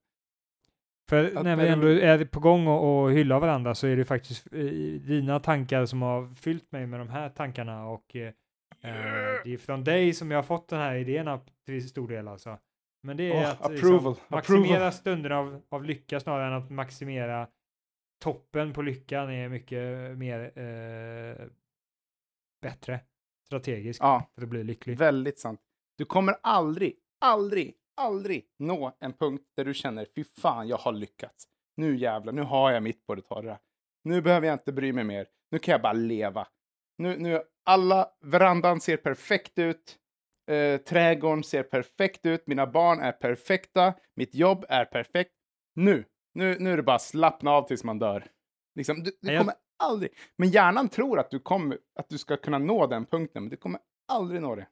För 1.09 1.37
Att 1.37 1.43
när 1.43 1.55
vi 1.55 1.67
ändå 1.67 1.87
är 1.87 2.25
på 2.25 2.39
gång 2.39 2.67
och, 2.67 3.03
och 3.03 3.11
hyllar 3.11 3.39
varandra 3.39 3.75
så 3.75 3.87
är 3.87 3.97
det 3.97 4.05
faktiskt 4.05 4.53
eh, 4.53 4.59
dina 5.01 5.39
tankar 5.39 5.85
som 5.85 6.01
har 6.01 6.27
fyllt 6.27 6.71
mig 6.71 6.87
med 6.87 6.99
de 6.99 7.09
här 7.09 7.29
tankarna 7.29 7.87
och 7.87 8.15
eh, 8.15 8.27
eh, 8.27 8.33
det 9.43 9.53
är 9.53 9.57
från 9.57 9.83
dig 9.83 10.13
som 10.13 10.31
jag 10.31 10.37
har 10.37 10.43
fått 10.43 10.67
den 10.67 10.79
här 10.79 10.95
idén 10.95 11.39
till 11.65 11.89
stor 11.89 12.07
del 12.07 12.27
alltså. 12.27 12.57
Men 13.05 13.17
det 13.17 13.23
är 13.31 13.43
Åh, 13.43 13.49
att 13.49 13.61
approval, 13.61 14.11
liksom, 14.13 14.25
maximera 14.27 14.65
approval. 14.75 14.93
stunder 14.93 15.29
av, 15.29 15.61
av 15.69 15.83
lycka 15.83 16.19
snarare 16.19 16.47
än 16.55 16.63
att 16.63 16.69
maximera 16.71 17.47
toppen 18.23 18.73
på 18.73 18.81
lyckan 18.81 19.29
är 19.29 19.49
mycket 19.49 20.17
mer 20.17 20.39
eh, 20.59 21.47
bättre 22.61 22.99
strategiskt 23.45 23.99
Ja, 23.99 24.31
för 24.35 24.41
att 24.41 24.49
bli 24.49 24.63
lycklig. 24.63 24.97
väldigt 24.97 25.39
sant. 25.39 25.59
Du 25.97 26.05
kommer 26.05 26.35
aldrig, 26.43 26.95
aldrig, 27.21 27.73
aldrig 27.97 28.45
nå 28.59 28.97
en 28.99 29.13
punkt 29.13 29.43
där 29.57 29.65
du 29.65 29.73
känner 29.73 30.07
fy 30.15 30.23
fan, 30.23 30.67
jag 30.67 30.77
har 30.77 30.91
lyckats. 30.93 31.47
Nu 31.77 31.97
jävlar, 31.97 32.33
nu 32.33 32.41
har 32.41 32.71
jag 32.71 32.83
mitt 32.83 33.07
på 33.07 33.15
det 33.15 33.21
torra. 33.21 33.57
Nu 34.03 34.21
behöver 34.21 34.47
jag 34.47 34.55
inte 34.55 34.71
bry 34.73 34.93
mig 34.93 35.03
mer. 35.03 35.27
Nu 35.51 35.59
kan 35.59 35.71
jag 35.71 35.81
bara 35.81 35.93
leva. 35.93 36.47
Nu, 36.97 37.17
nu 37.17 37.41
alla, 37.65 38.09
verandan 38.21 38.81
ser 38.81 38.97
perfekt 38.97 39.59
ut. 39.59 39.97
Eh, 40.51 40.77
trädgården 40.77 41.43
ser 41.43 41.63
perfekt 41.63 42.25
ut. 42.25 42.47
Mina 42.47 42.67
barn 42.67 42.99
är 42.99 43.11
perfekta. 43.11 43.93
Mitt 44.15 44.35
jobb 44.35 44.65
är 44.69 44.85
perfekt. 44.85 45.31
Nu, 45.75 46.03
nu, 46.33 46.55
nu 46.59 46.73
är 46.73 46.77
det 46.77 46.83
bara 46.83 46.99
slappna 46.99 47.51
av 47.51 47.67
tills 47.67 47.83
man 47.83 47.99
dör. 47.99 48.25
Liksom, 48.75 49.03
du, 49.03 49.11
du 49.21 49.37
kommer 49.37 49.53
aldrig... 49.83 50.11
Men 50.37 50.49
hjärnan 50.49 50.89
tror 50.89 51.19
att 51.19 51.31
du, 51.31 51.39
kommer, 51.39 51.77
att 51.99 52.09
du 52.09 52.17
ska 52.17 52.37
kunna 52.37 52.57
nå 52.57 52.87
den 52.87 53.05
punkten, 53.05 53.43
men 53.43 53.49
du 53.49 53.57
kommer 53.57 53.79
aldrig 54.11 54.41
nå 54.41 54.55
det. 54.55 54.67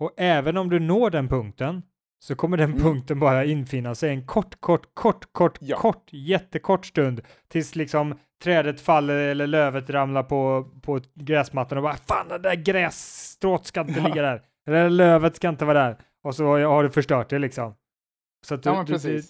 Och 0.00 0.12
även 0.16 0.56
om 0.56 0.70
du 0.70 0.78
når 0.80 1.10
den 1.10 1.28
punkten 1.28 1.82
så 2.24 2.34
kommer 2.34 2.56
den 2.56 2.70
Mm. 2.70 2.82
punkten 2.82 3.20
bara 3.20 3.44
infinna 3.44 3.94
sig 3.94 4.10
en 4.10 4.26
kort, 4.26 4.60
kort, 4.60 4.94
kort, 4.94 5.32
kort, 5.32 5.58
Ja. 5.60 5.76
kort, 5.76 6.08
jättekort 6.12 6.86
stund 6.86 7.20
tills 7.48 7.74
liksom 7.76 8.18
trädet 8.42 8.80
faller 8.80 9.14
eller 9.14 9.46
lövet 9.46 9.90
ramlar 9.90 10.22
på, 10.22 10.70
på 10.82 11.00
gräsmattan 11.14 11.78
och 11.78 11.84
bara 11.84 11.96
fan 11.96 12.28
det 12.28 12.38
där 12.38 12.54
grässtrået 12.54 13.66
ska 13.66 13.80
inte 13.80 14.00
ligga 14.00 14.22
där. 14.22 14.42
Där 14.66 14.90
lövet 14.90 15.36
ska 15.36 15.48
inte 15.48 15.64
vara 15.64 15.78
där. 15.84 15.96
Och 16.24 16.34
så 16.34 16.44
har 16.46 16.82
du 16.82 16.90
förstört 16.90 17.28
det 17.30 17.38
liksom. 17.38 17.74
Så 18.46 18.54
att 18.54 18.62
du, 18.62 18.68
Ja, 18.70 18.84
du, 18.86 18.94
är 18.94 19.22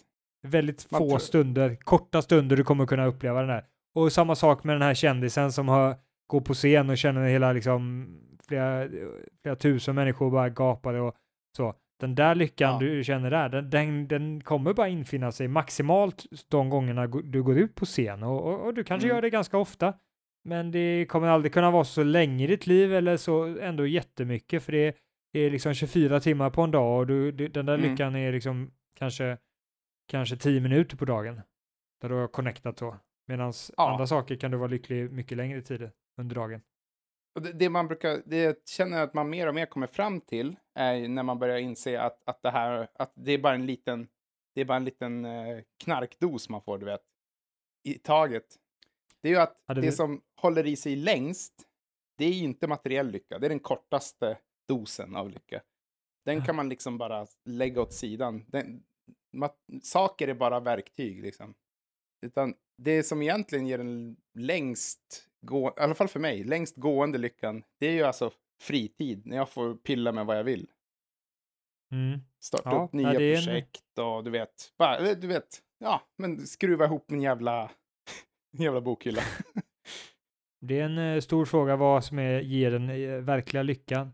väldigt 0.49 0.83
få 0.83 1.19
stunder, 1.19 1.77
korta 1.77 2.23
stunder 2.23 2.57
du 2.57 2.65
kommer 2.65 2.87
kunna 2.87 3.07
uppleva 3.07 3.39
den 3.41 3.49
där. 3.49 3.65
Och 3.95 4.13
samma 4.13 4.35
sak 4.35 4.65
med 4.65 4.75
den 4.75 4.83
här 4.83 4.95
kändisen 4.95 5.53
som 5.53 5.69
har, 5.69 5.95
går 6.27 6.41
på 6.41 6.55
scen 6.55 6.91
och 6.91 6.99
känner 6.99 7.29
hela 7.29 7.53
liksom 7.53 8.07
flera, 8.49 8.89
flera 9.43 9.57
tusen 9.57 9.95
människor 9.95 10.31
bara 10.31 10.49
gapar 10.49 10.95
och 10.95 11.15
så. 11.57 11.75
Den 12.01 12.15
där 12.15 12.35
lyckan 12.35 12.73
Ja. 12.73 12.79
du 12.79 13.05
känner 13.05 13.31
där, 13.31 13.49
den, 13.49 13.71
den, 13.71 14.09
den 14.09 14.41
kommer 14.41 14.73
bara 14.75 14.89
infinna 14.89 15.33
sig 15.33 15.49
maximalt 15.49 16.25
de 16.49 16.71
gångerna 16.71 17.07
du 17.07 17.43
går 17.43 17.59
ut 17.59 17.75
på 17.75 17.85
scen 17.85 18.23
och, 18.23 18.43
och, 18.47 18.67
och 18.67 18.75
du 18.75 18.85
kanske 18.85 19.07
Mm. 19.07 19.17
gör 19.17 19.23
det 19.23 19.31
ganska 19.31 19.59
ofta. 19.59 19.95
Men 20.45 20.71
det 20.71 21.07
kommer 21.09 21.29
aldrig 21.29 21.53
kunna 21.53 21.71
vara 21.71 21.85
så 21.85 22.03
länge 22.03 22.45
i 22.45 22.47
ditt 22.47 22.67
liv 22.67 22.95
eller 22.95 23.17
så 23.17 23.59
ändå 23.61 23.87
jättemycket 23.87 24.63
för 24.63 24.73
det 24.73 24.97
är 25.33 25.51
liksom 25.51 25.75
24 25.75 26.21
timmar 26.21 26.51
på 26.51 26.63
en 26.63 26.71
dag 26.71 26.99
och 27.01 27.07
du, 27.07 27.33
du, 27.33 27.49
den 27.49 27.67
där 27.67 27.75
Mm. 27.79 27.91
lyckan 27.91 28.17
är 28.17 28.33
liksom 28.33 28.71
kanske, 28.95 29.39
kanske 30.09 30.37
10 30.37 30.61
minuter 30.61 30.97
på 30.97 31.05
dagen 31.05 31.41
där 32.01 32.09
du 32.09 32.15
har 32.15 32.29
connectat 32.29 32.79
så. 32.79 32.97
Medan 33.27 33.53
Ja. 33.77 33.91
andra 33.93 34.07
saker 34.07 34.37
kan 34.37 34.51
du 34.51 34.57
vara 34.57 34.69
lycklig 34.69 35.11
mycket 35.13 35.37
längre 35.37 35.63
tid 35.63 35.91
under 36.17 36.35
dagen. 36.35 36.63
Det, 37.41 37.53
det 37.53 37.69
man 37.69 37.87
brukar, 37.89 38.23
det 38.27 38.37
jag 38.37 38.57
känner 38.69 39.03
att 39.03 39.15
man 39.15 39.31
mer 39.31 39.47
och 39.47 39.55
mer 39.55 39.67
kommer 39.67 39.87
fram 39.87 40.21
till 40.21 40.57
är 40.75 41.09
när 41.09 41.23
man 41.23 41.39
börjar 41.39 41.59
inse 41.59 42.01
att, 42.01 42.23
att 42.29 42.43
det 42.43 42.51
här, 42.51 42.89
att 42.95 43.13
det 43.15 43.33
är 43.33 43.39
bara 43.39 43.55
en 43.55 43.67
liten, 43.67 44.09
det 44.55 44.61
är 44.61 44.65
bara 44.65 44.77
en 44.77 44.85
liten 44.85 45.25
eh, 45.25 45.59
knarkdos 45.85 46.49
man 46.49 46.63
får, 46.63 46.79
du 46.79 46.87
vet, 46.87 47.01
i 47.85 47.95
taget. 47.95 48.45
Det 49.23 49.29
är 49.29 49.33
ju 49.33 49.39
att 49.39 49.63
Hade 49.67 49.81
det 49.81 49.87
vi- 49.87 49.93
som 49.93 50.21
håller 50.37 50.67
i 50.67 50.77
sig 50.77 50.97
längst, 50.97 51.55
det 52.19 52.25
är 52.25 52.33
ju 52.33 52.45
inte 52.45 52.67
materiell 52.67 53.11
lycka, 53.11 53.39
det 53.39 53.47
är 53.47 53.49
den 53.49 53.61
kortaste 53.61 54.39
dosen 54.75 55.17
av 55.17 55.31
lycka. 55.31 55.61
Den 56.25 56.45
kan 56.45 56.57
man 56.57 56.69
liksom 56.69 56.99
bara 56.99 57.27
lägga 57.45 57.83
åt 57.83 57.93
sidan. 57.93 58.45
Den, 58.49 58.83
saker 59.83 60.29
är 60.29 60.35
bara 60.35 60.61
verktyg 60.61 61.23
liksom. 61.23 61.55
Utan 62.27 62.55
det 62.77 63.03
som 63.03 63.23
egentligen 63.23 63.67
ger 63.67 63.79
den 63.79 64.17
längst, 64.35 65.29
gå, 65.41 65.69
i 65.69 65.81
alla 65.81 65.95
fall 65.95 66.09
för 66.09 66.21
mig, 66.21 66.45
längst 66.45 66.77
gående 66.77 67.19
lyckan, 67.19 67.63
det 67.79 67.87
är 67.87 67.93
ju 67.93 68.03
alltså 68.03 68.33
fritid, 68.61 69.27
när 69.27 69.37
jag 69.37 69.49
får 69.51 69.75
pilla 69.75 70.13
med 70.13 70.27
vad 70.27 70.39
jag 70.39 70.45
vill. 70.45 70.67
Mm. 71.93 72.21
Starta 72.41 72.71
Ja, 72.71 72.85
upp 72.85 72.93
nya 72.93 73.11
en- 73.11 73.17
projekt 73.17 73.99
och 73.99 74.25
du 74.25 74.31
vet, 74.31 74.73
bara, 74.79 75.15
du 75.15 75.27
vet, 75.27 75.63
ja, 75.79 76.03
men 76.17 76.47
skruva 76.47 76.85
ihop 76.85 77.11
en 77.11 77.21
jävla, 77.23 77.71
jävla 78.59 78.81
bokhylla. 78.81 79.23
Det 80.63 80.81
är 80.81 80.85
en 80.85 80.99
eh, 80.99 81.21
stor 81.21 81.45
fråga 81.45 81.77
vad 81.77 82.05
som 82.05 82.19
är, 82.19 82.41
ger 82.41 82.71
den 82.71 82.91
eh, 82.91 83.17
verkliga 83.21 83.63
lyckan. 83.63 84.13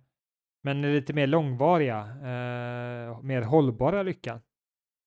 Men 0.66 0.82
lite 0.82 1.12
mer 1.12 1.26
långvariga, 1.26 1.98
eh, 2.00 3.22
mer 3.22 3.42
hållbara 3.42 4.02
lyckan. 4.02 4.40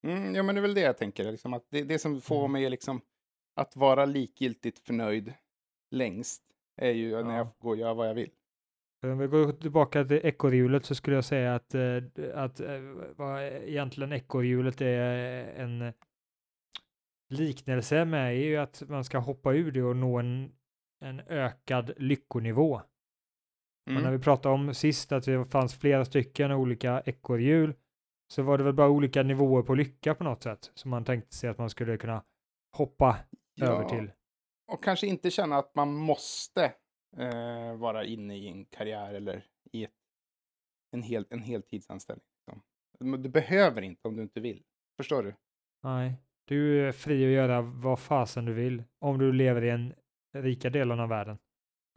Mm, 0.07 0.35
ja, 0.35 0.43
men 0.43 0.55
det 0.55 0.59
är 0.59 0.61
väl 0.61 0.73
det 0.73 0.81
jag 0.81 0.97
tänker, 0.97 1.31
liksom, 1.31 1.53
att 1.53 1.65
det, 1.69 1.83
det 1.83 1.99
som 1.99 2.21
får 2.21 2.39
Mm. 2.39 2.51
mig 2.51 2.69
liksom 2.69 3.01
att 3.55 3.75
vara 3.75 4.05
likgiltigt 4.05 4.79
förnöjd 4.79 5.33
längst 5.91 6.43
är 6.81 6.91
ju 6.91 7.23
när 7.23 7.31
Ja. 7.31 7.37
jag 7.37 7.47
går 7.59 7.69
och 7.71 7.77
gör 7.77 7.93
vad 7.93 8.09
jag 8.09 8.13
vill. 8.13 8.29
Om 9.03 9.17
vi 9.17 9.27
går 9.27 9.51
tillbaka 9.51 10.05
till 10.05 10.19
ekorrhjulet 10.23 10.85
så 10.85 10.95
skulle 10.95 11.15
jag 11.15 11.25
säga 11.25 11.55
att, 11.55 11.75
eh, 11.75 11.97
att 12.33 12.59
eh, 12.59 12.81
vad 13.15 13.43
egentligen 13.43 14.13
ekorrhjulet 14.13 14.81
är 14.81 15.43
en 15.63 15.93
liknelse 17.29 18.05
med 18.05 18.27
är 18.27 18.31
ju 18.31 18.57
att 18.57 18.83
man 18.87 19.03
ska 19.03 19.17
hoppa 19.17 19.53
ur 19.53 19.71
det 19.71 19.83
och 19.83 19.95
nå 19.95 20.19
en, 20.19 20.51
en 21.01 21.19
ökad 21.27 21.91
lyckonivå. 21.97 22.81
Och 23.89 23.93
när 23.95 24.01
Mm. 24.01 24.11
vi 24.13 24.19
pratade 24.23 24.55
om 24.55 24.73
sist 24.73 25.11
att 25.11 25.23
det 25.23 25.45
fanns 25.45 25.75
flera 25.75 26.05
stycken 26.05 26.51
olika 26.51 27.01
ekorrhjul 27.05 27.73
så 28.33 28.41
var 28.43 28.57
det 28.57 28.63
väl 28.63 28.73
bara 28.73 28.89
olika 28.89 29.23
nivåer 29.23 29.63
på 29.63 29.75
lycka 29.75 30.15
på 30.15 30.23
något 30.23 30.43
sätt 30.43 30.71
som 30.75 30.91
man 30.91 31.05
tänkte 31.05 31.35
sig 31.35 31.49
att 31.49 31.57
man 31.57 31.69
skulle 31.69 31.97
kunna 31.97 32.23
hoppa 32.77 33.17
över 33.61 33.81
Ja, 33.81 33.89
till. 33.89 34.11
Och 34.71 34.83
kanske 34.83 35.07
inte 35.07 35.31
känna 35.31 35.57
att 35.57 35.75
man 35.75 35.93
måste 35.93 36.73
eh, 37.17 37.75
vara 37.77 38.05
inne 38.05 38.37
i 38.37 38.47
en 38.47 38.65
karriär 38.65 39.13
eller 39.13 39.45
i 39.71 39.83
ett, 39.83 39.91
en, 40.91 41.01
hel, 41.03 41.25
en 41.29 41.39
heltidsanställning. 41.43 42.25
liksom. 42.47 43.21
Du 43.23 43.29
behöver 43.29 43.81
inte 43.81 44.07
om 44.07 44.15
du 44.15 44.21
inte 44.23 44.39
vill. 44.39 44.63
Förstår 44.97 45.23
du? 45.23 45.35
Nej, 45.83 46.13
du 46.45 46.87
är 46.87 46.91
fri 46.91 47.25
att 47.25 47.31
göra 47.31 47.61
vad 47.61 47.99
fasen 47.99 48.45
du 48.45 48.53
vill 48.53 48.83
om 48.99 49.17
du 49.17 49.31
lever 49.33 49.61
i 49.63 49.69
en 49.69 49.93
rika 50.33 50.69
delen 50.69 50.99
av 50.99 51.09
världen. 51.09 51.37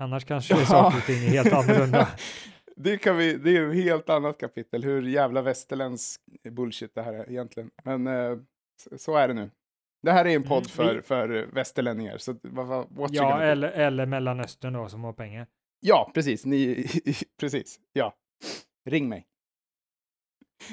Annars 0.02 0.24
kanske 0.24 0.60
är 0.60 0.64
saker 0.64 0.98
och 0.98 1.04
ting 1.04 1.24
är 1.24 1.28
helt 1.28 1.52
annorlunda. 1.52 2.08
det, 2.76 2.98
kan 2.98 3.16
vi, 3.16 3.36
det 3.36 3.56
är 3.56 3.68
ett 3.68 3.74
helt 3.74 4.08
annat 4.08 4.38
kapitel, 4.38 4.84
hur 4.84 5.02
jävla 5.02 5.42
västerländsk 5.42 6.20
bullshit 6.50 6.94
det 6.94 7.02
här 7.02 7.14
är 7.14 7.30
egentligen. 7.30 7.70
Men 7.84 8.06
eh, 8.06 8.38
så, 8.96 9.16
är 9.16 9.28
det 9.28 9.34
nu. 9.34 9.50
Det 10.02 10.12
här 10.12 10.24
är 10.24 10.36
en 10.36 10.42
podd 10.42 10.66
Mm, 10.66 10.68
för, 10.68 11.00
för 11.00 11.46
västerlänningar, 11.52 12.18
så 12.18 12.36
Ja, 13.10 13.36
do? 13.36 13.42
eller, 13.42 13.68
eller 13.68 14.06
Mellanöstern 14.06 14.72
då 14.72 14.88
som 14.88 15.04
har 15.04 15.12
pengar. 15.12 15.46
Ja, 15.80 16.10
precis. 16.14 16.46
Ni, 16.46 16.86
precis. 17.40 17.80
Ja. 17.92 18.14
Ring 18.90 19.08
mig. 19.08 19.26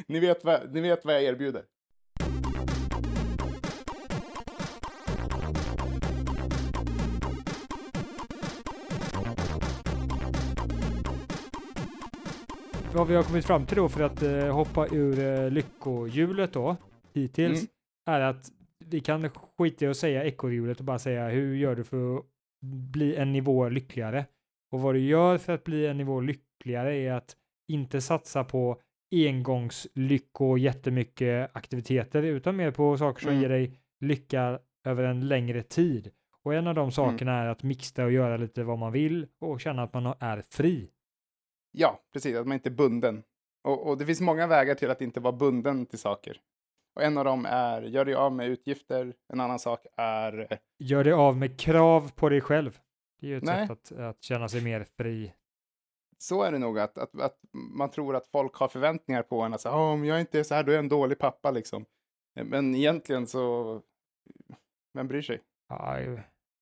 Ni 0.07 0.19
vet, 0.19 0.43
vad, 0.43 0.73
ni 0.73 0.81
vet 0.81 1.05
vad 1.05 1.15
jag 1.15 1.23
erbjuder. 1.23 1.63
Vad 12.99 13.07
vi 13.07 13.15
har 13.15 13.23
kommit 13.23 13.45
fram 13.45 13.65
till 13.65 13.77
då 13.77 13.89
för 13.89 14.03
att 14.03 14.23
eh, 14.23 14.55
hoppa 14.55 14.87
ur 14.87 15.19
eh, 15.19 15.51
lyckohjulet 15.51 16.53
då 16.53 16.75
hittills 17.13 17.59
Mm. 17.59 17.69
är 18.09 18.19
att 18.21 18.51
vi 18.85 18.99
kan 18.99 19.29
skita 19.57 19.85
i 19.85 19.87
att 19.87 19.97
säga 19.97 20.25
ekorrhjulet 20.25 20.79
och 20.79 20.85
bara 20.85 20.99
säga 20.99 21.29
hur 21.29 21.55
gör 21.55 21.75
du 21.75 21.83
för 21.83 22.17
att 22.17 22.25
bli 22.91 23.15
en 23.15 23.33
nivå 23.33 23.69
lyckligare? 23.69 24.25
Och 24.71 24.81
vad 24.81 24.95
du 24.95 24.99
gör 24.99 25.37
för 25.37 25.53
att 25.53 25.63
bli 25.63 25.87
en 25.87 25.97
nivå 25.97 26.21
lyckligare 26.21 26.95
är 26.95 27.13
att 27.13 27.35
inte 27.71 28.01
satsa 28.01 28.43
på 28.43 28.81
engångslycko 29.15 30.45
och 30.49 30.59
jättemycket 30.59 31.55
aktiviteter 31.55 32.23
utan 32.23 32.55
mer 32.55 32.71
på 32.71 32.97
saker 32.97 33.21
som 33.21 33.29
Mm. 33.31 33.41
ger 33.41 33.49
dig 33.49 33.79
lycka 33.99 34.59
över 34.85 35.03
en 35.03 35.27
längre 35.27 35.63
tid. 35.63 36.11
Och 36.43 36.53
en 36.53 36.67
av 36.67 36.75
de 36.75 36.91
sakerna 36.91 37.31
är 37.33 37.45
att 37.47 37.63
mixta 37.63 38.03
och 38.05 38.11
göra 38.11 38.37
lite 38.37 38.63
vad 38.63 38.79
man 38.79 38.91
vill 38.91 39.27
och 39.41 39.61
känna 39.61 39.83
att 39.83 39.93
man 39.93 40.13
är 40.19 40.43
fri. 40.51 40.89
Ja, 41.71 41.99
precis. 42.13 42.35
Att 42.37 42.47
man 42.47 42.53
inte 42.53 42.69
är 42.69 42.73
bunden. 42.73 43.23
Och, 43.63 43.87
och 43.87 43.97
det 43.97 44.05
finns 44.05 44.21
många 44.21 44.47
vägar 44.47 44.75
till 44.75 44.91
att 44.91 45.01
inte 45.01 45.19
vara 45.19 45.33
bunden 45.33 45.85
till 45.85 45.99
saker. 45.99 46.41
Och 46.95 47.03
en 47.03 47.17
av 47.17 47.25
dem 47.25 47.45
är, 47.45 47.81
gör 47.81 48.05
dig 48.05 48.13
av 48.15 48.31
med 48.33 48.47
utgifter. 48.47 49.13
En 49.33 49.39
annan 49.39 49.59
sak 49.59 49.85
är, 49.97 50.51
eh, 50.51 50.57
Gör 50.79 51.03
dig 51.03 51.13
av 51.13 51.37
med 51.37 51.59
krav 51.59 52.11
på 52.15 52.29
dig 52.29 52.41
själv. 52.41 52.79
Det 53.21 53.27
är 53.27 53.29
ju 53.29 53.37
ett 53.37 53.43
Nej. 53.43 53.67
sätt 53.67 53.91
att, 53.91 53.99
att 53.99 54.23
känna 54.23 54.49
sig 54.49 54.63
mer 54.63 54.83
fri. 54.97 55.33
så 56.17 56.43
är 56.43 56.51
det 56.51 56.57
nog 56.59 56.79
att, 56.79 56.97
att, 56.97 57.21
att 57.21 57.37
man 57.53 57.89
tror 57.91 58.15
att 58.15 58.27
folk 58.27 58.55
har 58.55 58.67
förväntningar 58.67 59.23
på 59.23 59.41
en. 59.41 59.53
Att 59.53 59.61
säga, 59.61 59.73
"Ja, 59.73 59.91
om 59.91 60.05
jag 60.05 60.19
inte 60.19 60.39
är 60.39 60.43
så 60.43 60.55
här, 60.55 60.63
då 60.63 60.71
är 60.71 60.75
jag 60.75 60.83
en 60.83 60.89
dålig 60.89 61.19
pappa 61.19 61.51
liksom. 61.51 61.85
Men 62.43 62.75
egentligen 62.75 63.27
så, 63.27 63.81
vem 64.93 65.07
bryr 65.07 65.21
sig? 65.21 65.41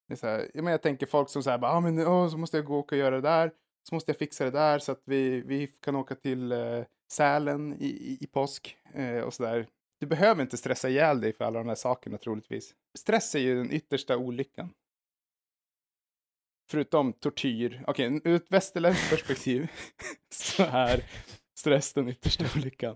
Det 0.08 0.14
är 0.14 0.18
så 0.18 0.28
här, 0.28 0.52
ja, 0.54 0.62
men 0.62 0.72
jag 0.72 0.82
tänker 0.82 1.06
folk 1.06 1.30
som 1.30 1.44
säger, 1.44 1.64
ah, 1.64 1.80
men 1.80 2.00
oh, 2.00 2.30
så 2.30 2.38
måste 2.38 2.58
jag 2.58 2.66
gå 2.66 2.80
och 2.80 2.94
göra 2.94 3.16
det 3.16 3.22
där, 3.22 3.52
så 3.90 3.96
måste 3.96 4.12
jag 4.12 4.18
fixa 4.18 4.46
det 4.46 4.52
där 4.52 4.80
så 4.80 4.92
att 4.92 5.02
vi, 5.06 5.42
vi 5.42 5.68
kan 5.68 5.96
åka 5.96 6.16
till 6.16 6.52
eh, 6.52 6.84
Sälen 7.12 7.74
i, 7.74 7.86
i, 7.86 8.18
i 8.22 8.28
påsk 8.28 8.78
eh, 8.94 9.20
och 9.20 9.34
sådär. 9.34 9.68
Du 10.00 10.08
behöver 10.08 10.42
inte 10.42 10.58
stressa 10.58 10.90
ihjäl 10.90 11.22
dig 11.22 11.34
för 11.34 11.46
alla 11.46 11.60
de 11.60 11.68
här 11.68 11.76
sakerna 11.76 12.18
troligtvis. 12.18 12.76
Stress 12.98 13.36
är 13.36 13.40
ju 13.40 13.56
den 13.56 13.72
yttersta 13.72 14.18
olyckan. 14.18 14.70
Förutom 16.72 17.14
tortyr. 17.14 17.84
Okej, 17.88 18.22
ur 18.24 18.36
ett 18.36 18.52
västerländskt 18.52 19.10
perspektiv 19.10 19.72
så 20.34 20.64
är 20.64 21.04
stress 21.60 21.94
den 21.94 22.10
yttersta 22.10 22.46
olyckan. 22.56 22.96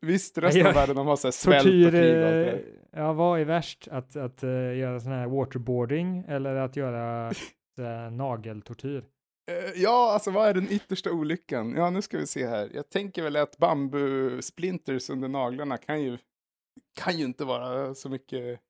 Visst, 0.00 0.38
resten 0.38 0.66
av 0.66 0.74
världen 0.74 0.96
de 0.96 1.06
har 1.06 1.16
så 1.16 1.26
här 1.26 1.32
svält 1.32 1.66
och 1.66 1.72
Tortyr, 1.72 1.90
krig 1.90 2.16
och 2.16 2.26
allt 2.26 2.32
det 2.32 2.52
eh, 2.52 2.60
ja 2.92 3.12
vad 3.12 3.40
är 3.40 3.44
värst? 3.44 3.88
Att, 3.88 4.16
att 4.16 4.42
eh, 4.42 4.50
göra 4.50 5.00
sån 5.00 5.12
här 5.12 5.26
waterboarding 5.26 6.24
eller 6.28 6.54
att 6.54 6.76
göra 6.76 7.30
uh, 7.78 8.10
nageltortyr? 8.12 9.04
Eh, 9.50 9.82
ja, 9.82 10.12
alltså 10.12 10.30
vad 10.30 10.48
är 10.48 10.54
den 10.54 10.72
yttersta 10.72 11.12
olyckan? 11.12 11.74
Ja, 11.76 11.90
nu 11.90 12.02
ska 12.02 12.18
vi 12.18 12.26
se 12.26 12.46
här. 12.46 12.70
Jag 12.74 12.90
tänker 12.90 13.22
väl 13.22 13.36
att 13.36 13.58
bambusplinters 13.58 15.10
under 15.10 15.28
naglarna 15.28 15.76
kan 15.76 16.02
ju, 16.02 16.18
kan 16.94 17.18
ju 17.18 17.24
inte 17.24 17.44
vara 17.44 17.94
så 17.94 18.08
mycket. 18.08 18.60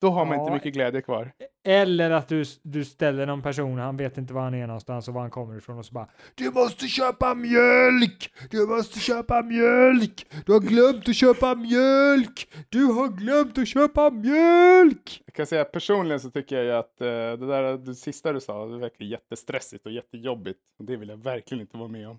Då 0.00 0.10
har 0.10 0.24
man 0.24 0.34
Ja. 0.36 0.42
inte 0.42 0.52
mycket 0.54 0.72
glädje 0.72 1.02
kvar. 1.02 1.32
Eller 1.64 2.10
att 2.10 2.28
du, 2.28 2.44
du 2.62 2.84
ställer 2.84 3.26
någon 3.26 3.42
person, 3.42 3.78
han 3.78 3.96
vet 3.96 4.18
inte 4.18 4.34
var 4.34 4.42
han 4.42 4.54
är 4.54 4.66
någonstans 4.66 5.08
och 5.08 5.14
var 5.14 5.20
han 5.20 5.30
kommer 5.30 5.56
ifrån 5.58 5.78
och 5.78 5.86
så 5.86 5.92
bara 5.94 6.08
Du 6.34 6.50
måste 6.50 6.86
köpa 6.86 7.34
mjölk! 7.34 8.32
Du 8.50 8.66
måste 8.66 9.00
köpa 9.00 9.42
mjölk! 9.42 10.26
Du 10.46 10.52
har 10.52 10.60
glömt 10.60 11.08
att 11.08 11.14
köpa 11.14 11.54
mjölk! 11.54 12.48
Du 12.68 12.84
har 12.84 13.08
glömt 13.08 13.58
att 13.58 13.68
köpa 13.68 14.10
mjölk! 14.10 15.22
Jag 15.26 15.34
kan 15.34 15.46
säga 15.46 15.64
personligen 15.64 16.20
så 16.20 16.30
tycker 16.30 16.56
jag 16.56 16.64
ju 16.64 16.72
att 16.72 17.00
eh, 17.00 17.06
det 17.06 17.46
där 17.46 17.78
det 17.78 17.94
sista 17.94 18.32
du 18.32 18.40
sa, 18.40 18.66
det 18.66 18.78
verkar 18.78 19.04
jättestressigt 19.04 19.86
och 19.86 19.92
jättejobbigt. 19.92 20.58
Och 20.78 20.84
det 20.84 20.96
vill 20.96 21.08
jag 21.08 21.16
verkligen 21.16 21.60
inte 21.60 21.76
vara 21.76 21.88
med 21.88 22.08
om. 22.08 22.18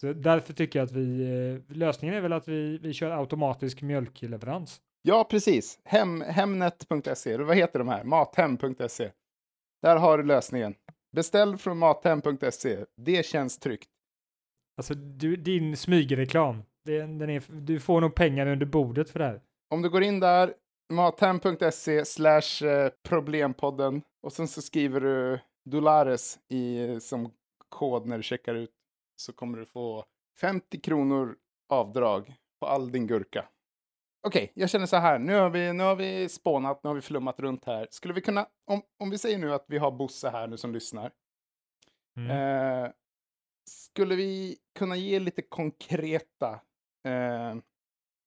Så 0.00 0.12
därför 0.12 0.52
tycker 0.52 0.78
jag 0.78 0.86
att 0.86 0.92
vi, 0.92 1.20
eh, 1.68 1.76
lösningen 1.76 2.16
är 2.16 2.20
väl 2.20 2.32
att 2.32 2.48
vi, 2.48 2.78
vi 2.78 2.92
kör 2.92 3.10
automatisk 3.10 3.82
mjölkleverans. 3.82 4.80
Ja, 5.06 5.24
precis. 5.24 5.78
Hem, 5.84 6.20
Hemnet.se, 6.20 7.32
eller 7.32 7.44
vad 7.44 7.56
heter 7.56 7.78
de 7.78 7.88
här? 7.88 8.04
Mathem.se. 8.04 9.10
Där 9.82 9.96
har 9.96 10.18
du 10.18 10.24
lösningen. 10.24 10.74
Beställ 11.16 11.56
från 11.56 11.78
mathem.se. 11.78 12.84
Det 12.96 13.26
känns 13.26 13.58
tryggt. 13.58 13.88
Alltså 14.76 14.94
du, 14.94 15.36
din 15.36 15.76
smygreklam, 15.76 16.62
är- 16.88 17.18
den 17.18 17.30
är, 17.30 17.42
du 17.60 17.80
får 17.80 18.00
nog 18.00 18.14
pengar 18.14 18.46
under 18.46 18.66
bordet 18.66 19.10
för 19.10 19.18
det 19.18 19.24
här. 19.24 19.40
Om 19.74 19.82
du 19.82 19.90
går 19.90 20.02
in 20.02 20.20
där, 20.20 20.54
mathem.se 20.92 22.04
slash 22.04 22.66
eh, 22.66 22.90
problempodden 23.08 24.02
och 24.22 24.32
sen 24.32 24.48
så 24.48 24.62
skriver 24.62 25.00
du 25.00 25.38
Dolares 25.70 26.38
i, 26.48 27.00
som 27.00 27.30
kod 27.68 28.06
när 28.06 28.16
du 28.16 28.22
checkar 28.22 28.54
ut 28.54 28.70
så 29.16 29.32
kommer 29.32 29.58
du 29.58 29.64
få 29.66 30.04
50 30.40 30.80
kronor 30.80 31.36
avdrag 31.68 32.34
på 32.60 32.66
all 32.66 32.92
din 32.92 33.06
gurka. 33.06 33.48
Okej, 34.26 34.52
jag 34.54 34.70
känner 34.70 34.86
så 34.86 34.96
här, 34.96 35.18
nu 35.18 35.34
har, 35.34 35.50
vi, 35.50 35.72
nu 35.72 35.84
har 35.84 35.96
vi 35.96 36.28
spånat, 36.28 36.84
nu 36.84 36.88
har 36.88 36.94
vi 36.94 37.00
flummat 37.00 37.40
runt 37.40 37.64
här. 37.64 37.88
Skulle 37.90 38.14
vi 38.14 38.20
kunna, 38.20 38.46
om, 38.70 38.82
om 38.98 39.10
vi 39.10 39.18
säger 39.18 39.38
nu 39.38 39.52
att 39.52 39.64
vi 39.68 39.78
har 39.78 39.90
Bosse 39.90 40.28
här 40.28 40.46
nu 40.46 40.56
som 40.56 40.72
lyssnar, 40.72 41.10
Mm. 42.16 42.30
Eh, 42.30 42.90
skulle 43.70 44.14
vi 44.14 44.58
kunna 44.78 44.96
ge 44.96 45.18
lite 45.20 45.42
konkreta, 45.42 46.60
eh, 47.04 47.54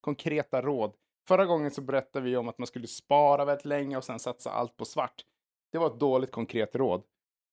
konkreta 0.01 0.61
råd? 0.61 0.95
Förra 1.27 1.45
gången 1.45 1.71
så 1.71 1.81
berättade 1.81 2.25
vi 2.25 2.37
om 2.37 2.47
att 2.47 2.57
man 2.57 2.67
skulle 2.67 2.87
spara 2.87 3.45
väldigt 3.45 3.65
länge 3.65 3.97
och 3.97 4.03
sen 4.03 4.19
satsa 4.19 4.51
allt 4.51 4.77
på 4.77 4.85
svart. 4.85 5.25
Det 5.71 5.77
var 5.77 5.87
ett 5.87 5.99
dåligt 5.99 6.31
konkret 6.31 6.75
råd. 6.75 7.03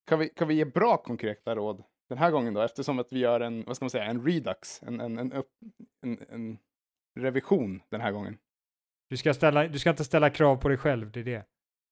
Kan 0.07 0.19
vi, 0.19 0.29
kan 0.29 0.49
vi 0.49 0.55
ge 0.55 0.65
bra 0.65 0.97
konkreta 0.97 1.55
råd 1.55 1.85
den 2.09 2.19
här 2.19 2.31
gången 2.31 2.55
då? 2.55 2.61
Eftersom 2.61 2.99
att 2.99 3.13
vi 3.13 3.19
gör 3.19 3.41
en, 3.41 3.65
vad 3.65 3.77
ska 3.77 3.85
man 3.85 3.91
säga, 3.91 4.05
en 4.05 4.27
redux, 4.27 4.83
en, 4.83 5.01
en, 5.01 5.19
en, 5.19 5.33
upp, 5.33 5.51
en, 6.03 6.19
en 6.29 6.59
revision 7.17 7.83
den 7.91 8.01
här 8.01 8.13
gången. 8.13 8.39
Du, 9.11 9.17
ska 9.17 9.35
ställa, 9.35 9.69
du 9.69 9.79
ska 9.79 9.91
inte 9.91 10.05
ställa 10.05 10.31
krav 10.31 10.57
på 10.57 10.69
dig 10.69 10.79
själv, 10.79 11.11
det 11.11 11.21
är 11.21 11.25
det. 11.25 11.47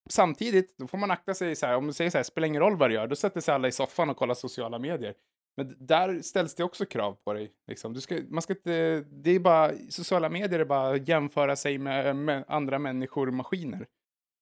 Samtidigt, 0.09 0.77
då 0.77 0.87
får 0.87 0.97
man 0.97 1.11
akta 1.11 1.33
sig 1.33 1.55
så 1.55 1.65
här, 1.65 1.75
om 1.75 1.87
du 1.87 1.93
säger 1.93 2.11
så 2.11 2.17
här, 2.17 2.23
spelar 2.23 2.47
ingen 2.47 2.61
roll 2.61 2.77
vad 2.77 2.89
du 2.89 2.93
gör, 2.93 3.07
då 3.07 3.15
sätter 3.15 3.41
sig 3.41 3.53
alla 3.53 3.67
i 3.67 3.71
soffan 3.71 4.09
och 4.09 4.17
kollar 4.17 4.33
sociala 4.33 4.79
medier. 4.79 5.13
Men 5.57 5.75
där 5.79 6.21
ställs 6.21 6.55
det 6.55 6.63
också 6.63 6.85
krav 6.85 7.17
på 7.25 7.33
dig. 7.33 7.51
Liksom. 7.67 7.93
Du 7.93 8.01
ska, 8.01 8.19
man 8.29 8.41
ska 8.41 8.53
inte, 8.53 8.99
det 8.99 9.31
är 9.31 9.39
bara, 9.39 9.71
sociala 9.89 10.29
medier 10.29 10.59
är 10.59 10.65
bara 10.65 10.97
jämföra 10.97 11.55
sig 11.55 11.77
med, 11.77 12.15
med 12.15 12.43
andra 12.47 12.79
människor 12.79 13.27
och 13.27 13.33
maskiner. 13.33 13.87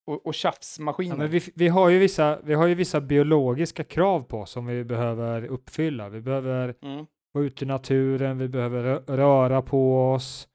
Och, 0.08 0.26
och 0.26 0.34
tjafsmaskiner. 0.34 1.16
Ja, 1.16 1.18
men 1.18 1.28
vi, 1.28 1.42
vi, 1.56 1.68
har 1.68 1.90
ju 1.90 2.00
vissa, 2.00 2.40
vi 2.44 2.54
har 2.54 2.68
ju 2.68 2.76
vissa 2.76 3.02
biologiska 3.02 3.84
krav 3.84 4.24
på 4.24 4.40
oss 4.40 4.52
som 4.52 4.66
vi 4.66 4.84
behöver 4.84 5.46
uppfylla. 5.46 6.10
Vi 6.10 6.22
behöver 6.22 6.76
mm. 6.82 7.06
vara 7.32 7.46
ute 7.46 7.66
i 7.66 7.68
naturen, 7.68 8.38
vi 8.38 8.48
behöver 8.48 8.84
rö- 8.84 9.16
röra 9.18 9.62
på 9.62 10.12
oss 10.12 10.48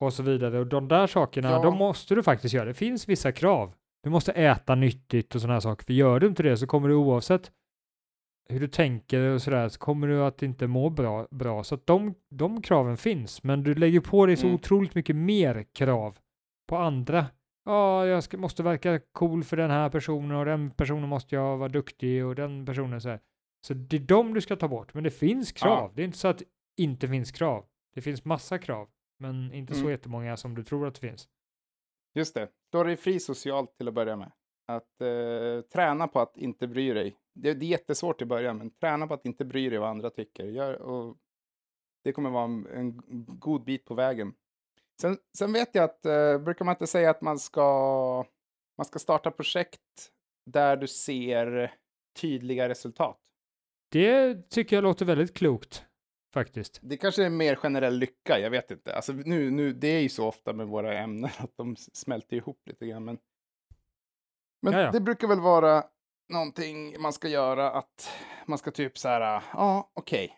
och 0.00 0.12
så 0.12 0.22
vidare. 0.22 0.58
Och 0.58 0.66
de 0.66 0.88
där 0.88 1.06
sakerna, 1.06 1.50
Ja. 1.50 1.62
de 1.62 1.76
måste 1.76 2.14
du 2.14 2.22
faktiskt 2.22 2.54
göra. 2.54 2.64
Det 2.64 2.74
finns 2.74 3.08
vissa 3.08 3.32
krav. 3.32 3.74
Du 4.02 4.10
måste 4.10 4.32
äta 4.32 4.74
nyttigt 4.74 5.34
och 5.34 5.40
sådana 5.40 5.54
här 5.54 5.60
saker. 5.60 5.84
För 5.86 5.92
gör 5.92 6.20
du 6.20 6.26
inte 6.26 6.42
det 6.42 6.56
så 6.56 6.66
kommer 6.66 6.88
du 6.88 6.94
oavsett 6.94 7.50
hur 8.48 8.60
du 8.60 8.68
tänker 8.68 9.20
och 9.20 9.42
sådär 9.42 9.68
så 9.68 9.78
kommer 9.78 10.06
du 10.06 10.22
att 10.22 10.42
inte 10.42 10.66
må 10.66 10.90
bra. 10.90 11.26
bra. 11.30 11.64
Så 11.64 11.74
att 11.74 11.86
de, 11.86 12.14
de 12.30 12.62
kraven 12.62 12.96
finns, 12.96 13.42
men 13.42 13.62
du 13.62 13.74
lägger 13.74 14.00
på 14.00 14.26
dig 14.26 14.36
så 14.36 14.46
Mm. 14.46 14.54
otroligt 14.54 14.94
mycket 14.94 15.16
mer 15.16 15.64
krav 15.74 16.18
på 16.68 16.76
andra. 16.76 17.26
Ja, 17.64 18.06
jag 18.06 18.24
ska, 18.24 18.38
måste 18.38 18.62
verka 18.62 19.00
cool 19.12 19.44
för 19.44 19.56
den 19.56 19.70
här 19.70 19.88
personen 19.88 20.36
och 20.36 20.44
den 20.44 20.70
personen 20.70 21.08
måste 21.08 21.34
jag 21.34 21.56
vara 21.56 21.68
duktig 21.68 22.26
och 22.26 22.34
den 22.34 22.66
personen 22.66 23.00
så 23.00 23.08
här. 23.08 23.20
Så 23.66 23.74
det 23.74 23.96
är 23.96 24.00
de 24.00 24.34
du 24.34 24.40
ska 24.40 24.56
ta 24.56 24.68
bort, 24.68 24.94
men 24.94 25.04
det 25.04 25.10
finns 25.10 25.52
krav. 25.52 25.78
Ja. 25.78 25.90
Det 25.94 26.02
är 26.02 26.06
inte 26.06 26.18
så 26.18 26.28
att 26.28 26.42
inte 26.78 27.08
finns 27.08 27.32
krav. 27.32 27.64
Det 27.94 28.00
finns 28.00 28.24
massa 28.24 28.58
krav, 28.58 28.88
men 29.20 29.52
inte 29.52 29.74
så 29.74 29.80
Mm. 29.80 29.90
jättemånga 29.90 30.36
som 30.36 30.54
du 30.54 30.64
tror 30.64 30.86
att 30.86 30.94
det 30.94 31.00
finns. 31.00 31.28
Just 32.14 32.34
det. 32.34 32.48
Slå 32.70 32.84
dig 32.84 32.96
fri 32.96 33.20
socialt 33.20 33.76
till 33.76 33.88
att 33.88 33.94
börja 33.94 34.16
med. 34.16 34.32
Att 34.66 35.00
eh, 35.00 35.60
träna 35.72 36.08
på 36.08 36.20
att 36.20 36.36
inte 36.36 36.66
bry 36.66 36.92
dig. 36.92 37.16
Det, 37.34 37.54
det 37.54 37.66
är 37.66 37.70
jättesvårt 37.70 38.22
i 38.22 38.24
början, 38.24 38.58
men 38.58 38.70
träna 38.70 39.06
på 39.06 39.14
att 39.14 39.26
inte 39.26 39.44
bry 39.44 39.70
dig 39.70 39.78
vad 39.78 39.88
andra 39.88 40.10
tycker. 40.10 40.44
Gör, 40.44 40.74
och 40.74 41.16
det 42.04 42.12
kommer 42.12 42.30
vara 42.30 42.44
en, 42.44 42.66
en 42.66 43.00
god 43.38 43.64
bit 43.64 43.84
på 43.84 43.94
vägen. 43.94 44.34
Sen, 45.00 45.18
sen 45.38 45.52
vet 45.52 45.74
jag 45.74 45.84
att, 45.84 46.06
eh, 46.06 46.38
brukar 46.38 46.64
man 46.64 46.72
inte 46.72 46.86
säga 46.86 47.10
att 47.10 47.20
man 47.20 47.38
ska, 47.38 48.24
man 48.78 48.84
ska 48.84 48.98
starta 48.98 49.30
projekt 49.30 50.12
där 50.46 50.76
du 50.76 50.88
ser 50.88 51.74
tydliga 52.20 52.68
resultat? 52.68 53.18
Det 53.92 54.50
tycker 54.50 54.76
jag 54.76 54.82
låter 54.82 55.04
väldigt 55.04 55.36
klokt, 55.36 55.84
faktiskt. 56.32 56.78
Det 56.82 56.96
kanske 56.96 57.24
är 57.24 57.30
mer 57.30 57.54
generell 57.54 57.98
lycka, 57.98 58.38
jag 58.38 58.50
vet 58.50 58.70
inte. 58.70 58.94
Alltså 58.94 59.12
nu, 59.12 59.50
nu, 59.50 59.72
det 59.72 59.88
är 59.88 60.00
ju 60.00 60.08
så 60.08 60.26
ofta 60.26 60.52
med 60.52 60.66
våra 60.66 60.98
ämnen 60.98 61.30
att 61.38 61.56
de 61.56 61.76
smälter 61.76 62.36
ihop 62.36 62.62
lite 62.66 62.86
grann. 62.86 63.04
Men, 63.04 63.18
men 64.62 64.72
Jaja. 64.72 64.90
det 64.90 65.00
brukar 65.00 65.28
väl 65.28 65.40
vara 65.40 65.84
någonting 66.28 67.00
man 67.00 67.12
ska 67.12 67.28
göra 67.28 67.70
att 67.70 68.10
man 68.46 68.58
ska 68.58 68.70
typ 68.70 68.98
så 68.98 69.08
här, 69.08 69.20
ja, 69.20 69.42
ah, 69.52 69.90
okej. 69.94 70.36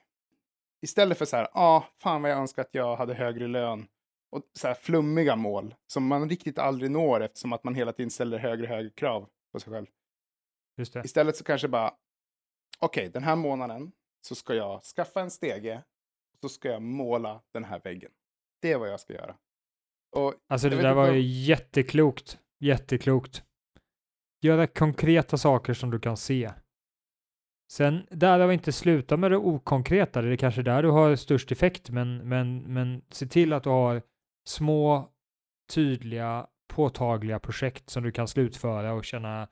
Istället 0.83 1.19
för 1.19 1.25
så 1.25 1.37
här, 1.37 1.49
ja, 1.55 1.61
ah, 1.61 1.85
fan 1.97 2.23
vad 2.23 2.31
jag 2.31 2.39
önskar 2.39 2.63
att 2.63 2.75
jag 2.75 2.97
hade 2.97 3.15
högre 3.15 3.47
lön. 3.47 3.87
Och 4.31 4.43
så 4.59 4.69
här 4.69 4.75
flummiga 4.75 5.37
mål 5.37 5.75
som 5.87 6.07
man 6.07 6.29
riktigt 6.29 6.59
aldrig 6.59 6.91
når 6.91 7.23
eftersom 7.23 7.53
att 7.53 7.65
man 7.65 7.75
hela 7.75 7.93
tiden 7.93 8.11
ställer 8.11 8.39
högre 8.39 8.63
och 8.63 8.69
högre 8.69 8.91
krav 8.91 9.29
på 9.53 9.61
sig 9.61 9.73
själv. 9.73 9.87
Just 10.77 10.93
det. 10.93 11.03
Istället 11.05 11.37
så 11.37 11.45
kanske 11.45 11.69
bara, 11.69 11.95
okej, 12.79 13.09
den 13.09 13.23
här 13.23 13.37
månaden 13.37 13.93
så 14.27 14.35
ska 14.35 14.55
jag 14.55 14.83
skaffa 14.83 15.21
en 15.21 15.31
stege 15.31 15.83
och 16.33 16.39
så 16.41 16.49
ska 16.49 16.69
jag 16.69 16.83
måla 16.83 17.41
den 17.55 17.65
här 17.65 17.81
väggen. 17.85 18.11
Det 18.63 18.73
är 18.73 18.79
vad 18.79 18.89
jag 18.89 19.01
ska 19.01 19.13
göra. 19.13 19.37
Och 20.17 20.35
Alltså 20.49 20.69
Jag 20.69 20.79
det 20.79 20.83
där 20.83 20.95
var 20.95 21.09
om- 21.09 21.15
ju 21.15 21.21
jätteklokt. 21.21 22.39
Jätteklokt. 22.61 23.45
Göra 24.41 24.67
konkreta 24.67 25.39
saker 25.39 25.75
som 25.75 25.91
du 25.91 26.01
kan 26.01 26.17
se. 26.17 26.53
Sen, 27.73 28.07
vi 28.47 28.55
inte 28.55 28.73
slutat 28.73 29.19
med 29.21 29.31
det 29.31 29.37
okonkreta. 29.37 30.23
Det 30.23 30.29
är 30.33 30.37
kanske 30.37 30.63
där 30.63 30.83
du 30.83 30.91
har 30.91 31.17
störst 31.17 31.53
effekt, 31.53 31.91
men, 31.91 32.29
men, 32.29 32.59
men 32.63 33.03
se 33.11 33.27
till 33.27 33.53
att 33.53 33.63
du 33.63 33.71
har 33.71 34.03
små, 34.49 35.09
tydliga, 35.75 36.47
påtagliga 36.75 37.39
projekt 37.41 37.91
som 37.91 38.03
du 38.03 38.13
kan 38.13 38.29
slutföra 38.29 38.93
och 38.93 39.05
känna 39.05 39.49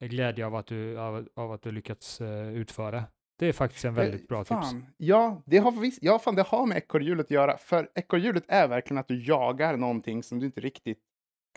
glädje 0.00 0.46
av 0.46 0.54
att 0.54 0.66
du, 0.66 0.98
av, 0.98 1.28
av 1.36 1.52
att 1.52 1.62
du 1.62 1.72
lyckats 1.72 2.20
eh, 2.20 2.48
utföra. 2.48 3.04
Det 3.38 3.46
är 3.46 3.52
faktiskt 3.52 3.84
en 3.84 3.94
väldigt 3.94 4.20
Eh, 4.20 4.26
bra 4.26 4.38
tips. 4.44 4.48
fan, 4.48 4.86
Ja, 4.96 5.42
det 5.46 5.58
har, 5.58 5.72
visst, 5.72 5.98
ja, 6.02 6.18
fan, 6.18 6.34
det 6.34 6.42
har 6.42 6.66
med 6.66 6.76
ekorrhjulet 6.76 7.26
att 7.26 7.30
göra. 7.30 7.56
För 7.58 7.88
ekorrhjulet 7.94 8.44
är 8.48 8.68
verkligen 8.68 8.98
att 8.98 9.08
du 9.08 9.24
jagar 9.24 9.76
någonting 9.76 10.22
som 10.22 10.38
du 10.40 10.46
inte 10.46 10.60
riktigt 10.60 10.98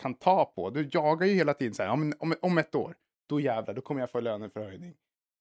kan 0.01 0.13
ta 0.13 0.45
på. 0.45 0.69
Du 0.69 0.89
jagar 0.91 1.27
ju 1.27 1.33
hela 1.33 1.53
tiden 1.53 1.73
så 1.73 1.83
här, 1.83 1.89
om, 1.89 2.13
om, 2.19 2.33
om 2.41 2.57
ett 2.57 2.75
år, 2.75 2.95
då 3.29 3.39
jävlar, 3.39 3.73
då 3.73 3.81
kommer 3.81 4.01
jag 4.01 4.11
få 4.11 4.19
löneförhöjning. 4.19 4.93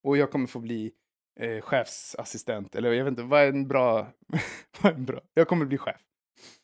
Och 0.04 0.16
jag 0.16 0.30
kommer 0.30 0.46
få 0.46 0.58
bli 0.60 0.92
eh, 1.40 1.60
chefsassistent, 1.60 2.74
eller 2.74 2.92
jag 2.92 3.04
vet 3.04 3.10
inte, 3.12 3.22
vad 3.22 3.42
är 3.42 3.48
en 3.48 3.68
bra... 3.68 4.06
vad 4.82 4.92
är 4.92 4.96
en 4.96 5.04
bra? 5.04 5.20
Jag 5.34 5.48
kommer 5.48 5.64
bli 5.66 5.78
chef. 5.78 6.00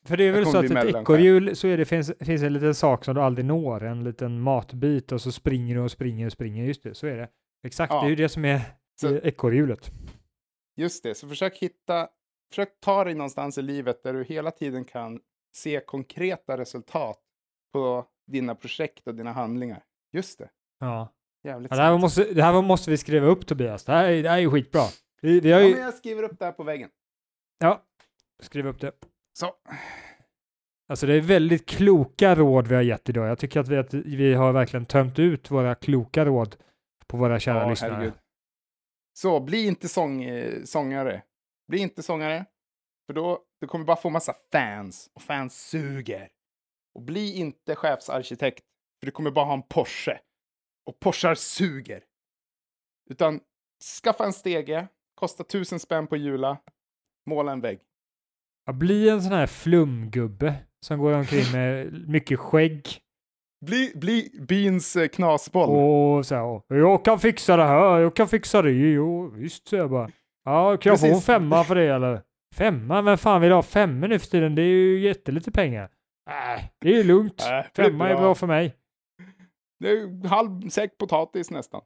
För 0.06 0.16
det 0.16 0.24
är 0.24 0.32
väl 0.32 0.46
så 0.46 0.58
att 0.58 0.64
ett 0.64 0.94
ekorrhjul 0.94 1.56
så 1.56 1.68
är 1.68 1.76
det, 1.76 1.84
finns, 1.84 2.12
finns 2.20 2.42
en 2.42 2.52
liten 2.52 2.74
sak 2.74 3.04
som 3.04 3.14
du 3.14 3.20
aldrig 3.20 3.44
når, 3.44 3.84
en 3.84 4.04
liten 4.04 4.40
matbit 4.40 5.12
och 5.12 5.20
så 5.20 5.32
springer 5.32 5.74
du 5.74 5.80
och 5.80 5.90
springer 5.90 6.26
och 6.26 6.32
springer. 6.32 6.64
Just 6.64 6.82
det, 6.82 6.94
så 6.94 7.06
är 7.06 7.16
det. 7.16 7.28
Exakt, 7.66 7.92
Ja. 7.92 8.00
det 8.00 8.06
är 8.06 8.10
ju 8.10 8.16
det 8.16 8.28
som 8.28 8.44
är 8.44 8.60
Så- 9.00 9.16
ekorrhjulet. 9.16 9.90
Just 10.76 11.02
det, 11.02 11.14
så 11.14 11.28
försök 11.28 11.56
hitta, 11.58 12.08
försök 12.50 12.80
ta 12.80 13.04
dig 13.04 13.14
någonstans 13.14 13.58
i 13.58 13.62
livet 13.62 14.02
där 14.02 14.12
du 14.12 14.24
hela 14.24 14.50
tiden 14.50 14.84
kan 14.84 15.20
se 15.56 15.80
konkreta 15.86 16.58
resultat 16.58 17.20
på 17.72 18.06
dina 18.26 18.54
projekt 18.54 19.06
och 19.08 19.14
dina 19.14 19.32
handlingar. 19.32 19.82
Just 20.12 20.38
det, 20.38 20.48
Ja. 20.80 21.08
jävligt 21.44 21.70
Ja, 21.70 21.76
det, 21.76 21.82
här 21.82 21.98
måste, 21.98 22.24
det 22.34 22.42
här 22.42 22.62
måste 22.62 22.90
vi 22.90 22.96
skriva 22.96 23.26
upp 23.26 23.46
Tobias. 23.46 23.84
Det 23.84 23.92
här, 23.92 24.04
är- 24.04 24.22
det 24.22 24.28
här 24.28 24.36
är 24.36 24.40
ju 24.40 24.50
skitbra. 24.50 24.82
Vi, 25.22 25.40
vi 25.40 25.52
har 25.52 25.60
Ja, 25.60 25.66
ju... 25.66 25.74
men 25.74 25.82
jag 25.82 25.94
skriver 25.94 26.22
upp 26.22 26.38
det 26.38 26.44
här 26.44 26.52
på 26.52 26.62
väggen. 26.62 26.90
Ja, 27.58 27.82
skriv 28.42 28.66
upp 28.66 28.80
det. 28.80 28.92
Så, 29.38 29.52
Alltså 30.88 31.06
det 31.06 31.14
är 31.14 31.20
väldigt 31.20 31.66
kloka 31.66 32.34
råd 32.34 32.66
vi 32.66 32.74
har 32.74 32.82
gett 32.82 33.08
idag. 33.08 33.28
Jag 33.28 33.38
tycker 33.38 33.60
att 33.60 33.68
vi, 33.68 33.76
att 33.76 33.94
vi 33.94 34.34
har 34.34 34.52
verkligen 34.52 34.86
tömt 34.86 35.18
ut 35.18 35.50
våra 35.50 35.74
kloka 35.74 36.24
råd 36.24 36.56
på 37.06 37.16
våra 37.16 37.40
kära 37.40 37.62
ja, 37.62 37.70
lyssnare. 37.70 37.92
herregud. 37.92 38.12
Så, 39.16 39.40
bli 39.40 39.66
inte 39.66 39.88
sång, 39.88 40.24
eh, 40.24 40.64
sångare. 40.64 41.22
Bli 41.68 41.78
inte 41.78 42.02
sångare, 42.02 42.44
för 43.06 43.14
då 43.14 43.44
du 43.60 43.66
kommer 43.66 43.84
bara 43.84 43.96
få 43.96 44.10
massa 44.10 44.34
fans 44.52 45.10
och 45.14 45.22
fans 45.22 45.68
suger. 45.68 46.28
Och 46.94 47.02
bli 47.02 47.36
inte 47.36 47.74
chefsarkitekt, 47.74 48.64
för 49.00 49.06
du 49.06 49.12
kommer 49.12 49.30
bara 49.30 49.44
ha 49.44 49.54
en 49.54 49.62
Porsche. 49.62 50.20
Och 50.86 51.00
Porschar 51.00 51.34
suger. 51.34 52.04
Utan 53.10 53.40
skaffa 54.02 54.24
en 54.24 54.32
stege, 54.32 54.88
kosta 55.14 55.44
tusen 55.44 55.80
spänn 55.80 56.06
på 56.06 56.16
Jula, 56.16 56.58
måla 57.26 57.52
en 57.52 57.60
vägg. 57.60 57.80
Ja, 58.66 58.72
bli 58.72 59.08
en 59.08 59.22
sån 59.22 59.32
här 59.32 59.46
flumgubbe 59.46 60.54
som 60.80 60.98
går 60.98 61.12
omkring 61.12 61.52
med 61.52 61.92
mycket 62.08 62.38
skägg 62.38 63.03
bli, 63.66 63.92
bli 63.94 64.30
byns 64.48 64.96
eh, 64.96 65.08
knasboll. 65.08 65.68
och 65.70 66.26
så 66.26 66.34
här, 66.68 66.76
jag 66.78 67.04
kan 67.04 67.18
fixa 67.18 67.56
det 67.56 67.64
här, 67.64 67.98
jag 67.98 68.16
kan 68.16 68.28
fixa 68.28 68.62
det, 68.62 68.70
jo 68.70 69.30
visst 69.36 69.68
säger 69.68 69.82
jag 69.82 69.90
bara. 69.90 70.08
Ja, 70.44 70.76
kan 70.76 70.90
jag 70.90 71.00
få 71.00 71.06
en 71.06 71.20
femma 71.20 71.64
för 71.64 71.74
det 71.74 71.88
eller? 71.94 72.20
Femma? 72.54 73.02
Vem 73.02 73.18
fan 73.18 73.40
vill 73.40 73.52
ha 73.52 73.62
femmor 73.62 74.08
nu 74.08 74.18
för 74.18 74.26
tiden? 74.26 74.54
Det 74.54 74.62
är 74.62 74.66
ju 74.66 74.98
jättelite 75.00 75.50
pengar. 75.52 75.88
Nej, 76.30 76.72
det 76.80 76.96
är 76.96 77.04
lugnt. 77.04 77.42
Äh, 77.50 77.66
Femma 77.76 78.08
är 78.08 78.16
bra. 78.16 78.34
för 78.34 78.46
mig. 78.46 78.74
Det 79.80 79.88
är 79.90 80.28
halv 80.28 80.68
säck 80.68 80.98
potatis 80.98 81.50
nästan. 81.50 81.80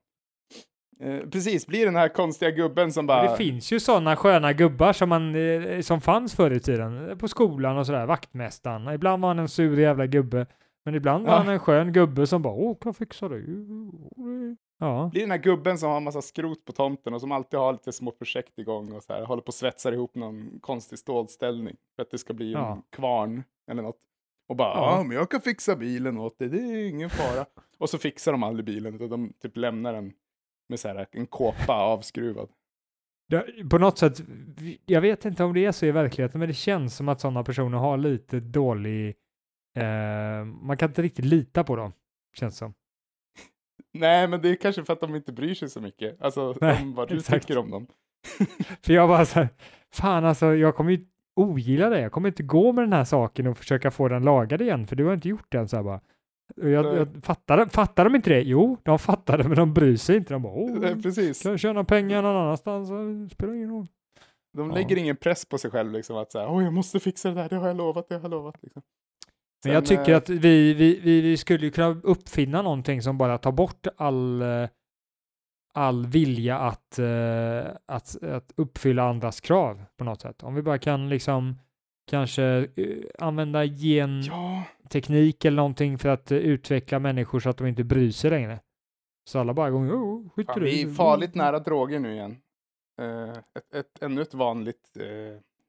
Eh, 1.03 1.19
precis, 1.31 1.67
blir 1.67 1.85
den 1.87 1.97
här 1.97 2.09
konstiga 2.09 2.51
gubben 2.51 2.93
som 2.93 3.07
bara... 3.07 3.31
Det 3.31 3.37
finns 3.37 3.73
ju 3.73 3.81
sådana 3.81 4.17
sköna 4.17 4.53
gubbar 4.53 4.93
som, 4.93 5.09
man, 5.09 5.35
eh, 5.35 5.81
som 5.81 6.01
fanns 6.01 6.35
förr 6.37 6.51
i 6.51 6.61
tiden. 6.61 7.09
eh, 7.11 7.17
På 7.17 7.29
skolan 7.29 7.79
och 7.79 7.87
sådär, 7.87 8.07
vaktmästaren. 8.07 8.89
Ibland 8.95 9.23
var 9.23 9.29
han 9.29 9.39
en 9.39 9.49
sur 9.49 9.79
jävla 9.81 10.07
gubbe. 10.07 10.47
Men 10.85 10.95
ibland 10.95 11.25
var 11.27 11.33
Ja. 11.33 11.39
han 11.39 11.49
en 11.49 11.59
skön 11.59 11.93
gubbe 11.93 12.27
som 12.27 12.43
bara 12.43 12.55
åh, 12.55 12.77
kan 12.81 12.95
fixa 12.95 13.29
det? 13.29 13.45
Ja. 14.79 15.09
Blir 15.13 15.21
den 15.23 15.31
här 15.31 15.39
gubben 15.39 15.79
som 15.79 15.89
har 15.91 15.97
en 15.97 16.05
massa 16.05 16.23
skrot 16.23 16.65
på 16.65 16.73
tomten 16.73 17.15
och 17.15 17.21
som 17.21 17.33
alltid 17.33 17.61
har 17.61 17.73
lite 17.73 17.93
små 17.93 18.11
projekt 18.11 18.59
igång 18.59 18.93
och 18.93 19.03
så 19.03 19.13
här, 19.13 19.25
håller 19.25 19.43
på 19.43 19.47
och 19.49 19.55
svetsar 19.55 19.93
ihop 19.93 20.15
någon 20.15 20.59
konstig 20.61 20.99
stålställning 20.99 21.77
för 21.97 22.03
att 22.03 22.11
det 22.11 22.19
ska 22.19 22.35
bli 22.35 22.53
Ja. 22.53 22.73
en 22.73 22.83
kvarn 22.97 23.43
eller 23.71 23.83
något. 23.83 23.99
Och 24.49 24.57
bara, 24.57 24.75
Ja. 24.75 25.03
men 25.07 25.17
jag 25.17 25.31
kan 25.31 25.41
fixa 25.41 25.77
bilen 25.77 26.19
åt 26.19 26.39
dig, 26.39 26.49
det 26.49 26.59
är 26.59 26.89
ingen 26.89 27.11
fara. 27.11 27.47
och 27.79 27.91
så 27.91 27.99
fixar 27.99 28.33
de 28.33 28.43
aldrig 28.43 28.65
bilen, 28.65 28.95
utan 28.95 29.09
de 29.09 29.33
typ 29.43 29.57
lämnar 29.57 29.93
den 29.93 30.13
med 30.69 30.81
så 30.81 30.89
här, 30.89 31.07
en 31.13 31.27
kåpa 31.27 31.73
avskruvad. 31.73 32.49
Det- 33.29 33.69
På 33.71 33.79
något 33.79 33.99
sätt, 33.99 34.21
jag 34.87 35.01
vet 35.01 35.25
inte 35.25 35.45
om 35.45 35.55
det 35.55 35.65
är 35.65 35.73
så 35.73 35.87
i 35.87 35.91
verkligheten, 35.91 36.39
men 36.39 36.49
det 36.49 36.55
känns 36.55 36.97
som 36.97 37.09
att 37.09 37.21
sådana 37.21 37.45
personer 37.45 37.79
har 37.79 37.97
lite 37.97 38.41
dålig, 38.41 39.15
eh, 39.75 40.45
man 40.45 40.77
kan 40.77 40.89
inte 40.91 41.03
riktigt 41.03 41.25
lita 41.25 41.65
på 41.65 41.77
dem, 41.77 41.93
känns 42.35 42.57
som. 42.57 42.75
Nej, 43.93 44.29
men 44.29 44.43
det 44.43 44.49
är 44.51 44.55
kanske 44.55 44.85
för 44.85 44.93
att 44.93 45.01
de 45.01 45.15
inte 45.15 45.33
bryr 45.33 45.55
sig 45.55 45.69
så 45.71 45.81
mycket. 45.81 46.23
Alltså, 46.23 46.55
Nej, 46.61 46.83
om 46.83 46.95
vad 46.95 47.09
du 47.09 47.17
exakt. 47.17 47.47
tycker 47.47 47.61
om 47.61 47.71
dem. 47.71 47.87
För 48.83 48.93
jag 48.93 49.09
bara 49.09 49.25
så 49.25 49.35
här, 49.41 49.49
fan 49.93 50.25
alltså, 50.25 50.55
jag 50.55 50.77
kommer 50.77 50.91
ju 50.93 51.07
ogilla 51.37 51.89
det, 51.89 52.01
jag 52.01 52.13
kommer 52.13 52.29
inte 52.29 52.43
gå 52.43 52.73
med 52.73 52.85
den 52.85 52.93
här 52.93 53.05
saken 53.05 53.47
och 53.47 53.59
försöka 53.59 53.91
få 53.91 54.09
den 54.09 54.23
lagad 54.25 54.63
igen, 54.63 54.87
för 54.87 54.97
du 54.97 55.05
har 55.05 55.15
inte 55.15 55.29
gjort 55.29 55.47
den 55.53 55.69
så 55.69 55.77
här 55.77 55.83
bara. 55.83 56.01
Och 56.63 56.69
jag, 56.69 56.97
jag 56.97 57.25
fattar, 57.25 57.67
fattar 57.67 58.05
de 58.05 58.15
inte 58.15 58.31
det? 58.31 58.41
Jo, 58.43 58.77
de 58.83 58.99
fattar 58.99 59.39
det, 59.39 59.45
men 59.45 59.57
de 59.57 59.75
bryr 59.75 59.97
sig 59.97 60.17
inte. 60.17 60.35
De 60.35 60.43
bara, 60.43 60.53
åh, 60.53 60.79
Nej, 60.81 61.03
precis. 61.03 61.43
kan 61.43 61.51
jag 61.51 61.61
tjäna 61.61 61.85
pengar 61.85 62.23
någon 62.23 62.37
annanstans? 62.37 62.89
så 62.89 63.29
spelar 63.35 63.55
ingen 63.55 63.71
roll. 63.71 63.87
De 64.53 64.69
Ja. 64.69 64.75
lägger 64.75 64.97
ingen 64.97 65.17
press 65.17 65.47
på 65.49 65.59
sig 65.59 65.71
själv, 65.71 65.93
liksom 65.93 66.17
att 66.17 66.33
säga, 66.33 66.49
åh, 66.49 66.65
jag 66.65 66.73
måste 66.73 67.01
fixa 67.01 67.29
det 67.29 67.35
där, 67.35 67.49
det 67.49 67.57
har 67.57 67.67
jag 67.69 67.77
lovat, 67.77 68.09
det 68.09 68.15
har 68.15 68.23
jag 68.23 68.31
lovat. 68.31 68.63
Liksom. 68.63 68.83
Men 69.65 69.73
jag 69.75 69.87
tycker 69.87 70.11
eh, 70.11 70.17
att 70.17 70.29
vi, 70.29 70.75
vi, 70.75 71.01
vi, 71.01 71.21
vi 71.21 71.37
skulle 71.37 71.65
ju 71.65 71.71
kunna 71.71 72.01
uppfinna 72.03 72.63
någonting 72.63 73.03
som 73.03 73.19
bara 73.19 73.39
tar 73.39 73.53
bort 73.53 73.87
all, 73.97 74.43
eh, 74.43 74.69
all 75.75 76.07
vilja 76.07 76.59
att, 76.59 76.99
eh, 76.99 77.67
att, 77.87 78.23
att 78.23 78.53
uppfylla 78.57 79.09
andras 79.09 79.41
krav 79.41 79.85
på 79.97 80.05
något 80.05 80.21
sätt. 80.21 80.43
Om 80.43 80.55
vi 80.55 80.63
bara 80.63 80.79
kan 80.79 81.09
liksom 81.09 81.59
kanske 82.11 82.69
använda 83.19 83.67
genteknik 83.67 85.45
Ja, 85.45 85.49
eller 85.49 85.57
någonting 85.57 85.99
för 85.99 86.09
att 86.09 86.33
utveckla 86.33 86.99
människor 86.99 87.41
så 87.41 87.51
att 87.51 87.57
de 87.57 87.67
inte 87.67 87.85
bryr 87.85 88.11
sig 88.11 88.31
längre. 88.31 88.61
Så 89.25 89.39
alla 89.39 89.55
bara 89.55 89.71
går, 89.71 89.79
oh, 89.79 90.29
skit 90.31 90.49
i 90.49 90.53
fan, 90.53 90.61
det." 90.61 90.65
vi 90.65 90.83
är 90.83 90.95
farligt 90.95 91.35
nära 91.35 91.59
droger 91.59 92.01
nu 92.01 92.13
igen. 92.13 92.37
Eh, 93.01 93.31
ett, 93.31 93.75
ett, 93.75 94.03
ännu 94.03 94.23
ett 94.23 94.35
vanligt, 94.35 94.97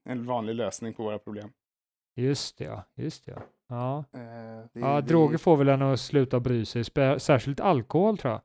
en 0.05 0.25
vanlig 0.25 0.55
lösning 0.55 0.93
på 0.93 1.03
våra 1.03 1.19
problem. 1.19 1.49
Just 2.15 2.57
det, 2.57 2.63
ja. 2.63 2.83
Just 2.95 3.25
det, 3.25 3.31
ja. 3.31 3.41
Ja, 3.69 4.05
Eh, 4.13 4.19
det, 4.73 4.79
ja 4.79 5.01
det- 5.01 5.07
droger 5.07 5.37
får 5.37 5.57
väl 5.57 5.69
en 5.69 5.81
att 5.81 5.99
sluta 5.99 6.39
bry 6.39 6.65
sig, 6.65 6.83
särskilt 7.19 7.59
alkohol 7.59 8.17
tror 8.17 8.31
jag. 8.33 8.41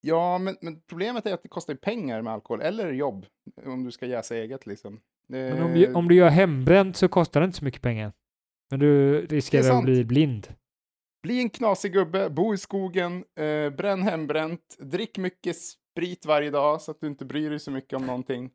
Ja, 0.00 0.38
men, 0.38 0.56
men 0.60 0.80
problemet 0.88 1.26
är 1.26 1.34
att 1.34 1.42
det 1.42 1.48
kostar 1.48 1.74
pengar 1.74 2.22
med 2.22 2.32
alkohol, 2.32 2.60
eller 2.60 2.92
jobb, 2.92 3.26
om 3.66 3.84
du 3.84 3.90
ska 3.90 4.06
jäsa 4.06 4.36
eget 4.36 4.66
liksom. 4.66 5.00
Det, 5.26 5.54
Men 5.54 5.62
om 5.62 5.72
du, 5.74 5.94
om 5.94 6.08
du 6.08 6.14
gör 6.14 6.28
hembränt 6.28 6.96
så 6.96 7.08
kostar 7.08 7.40
det 7.40 7.44
inte 7.44 7.58
så 7.58 7.64
mycket 7.64 7.82
pengar. 7.82 8.12
Men 8.70 8.80
du 8.80 9.20
riskerar 9.26 9.78
att 9.78 9.84
bli 9.84 10.04
blind. 10.04 10.54
Bli 11.22 11.40
en 11.40 11.50
knasig 11.50 11.92
gubbe, 11.92 12.30
bo 12.30 12.54
i 12.54 12.58
skogen, 12.58 13.24
eh, 13.38 13.70
bränn 13.70 14.02
hembränt, 14.02 14.76
drick 14.78 15.18
mycket 15.18 15.56
sprit 15.56 16.26
varje 16.26 16.50
dag 16.50 16.80
så 16.82 16.90
att 16.90 17.00
du 17.00 17.06
inte 17.06 17.24
bryr 17.24 17.50
dig 17.50 17.58
så 17.58 17.70
mycket 17.70 17.92
om 17.96 18.06
någonting. 18.06 18.50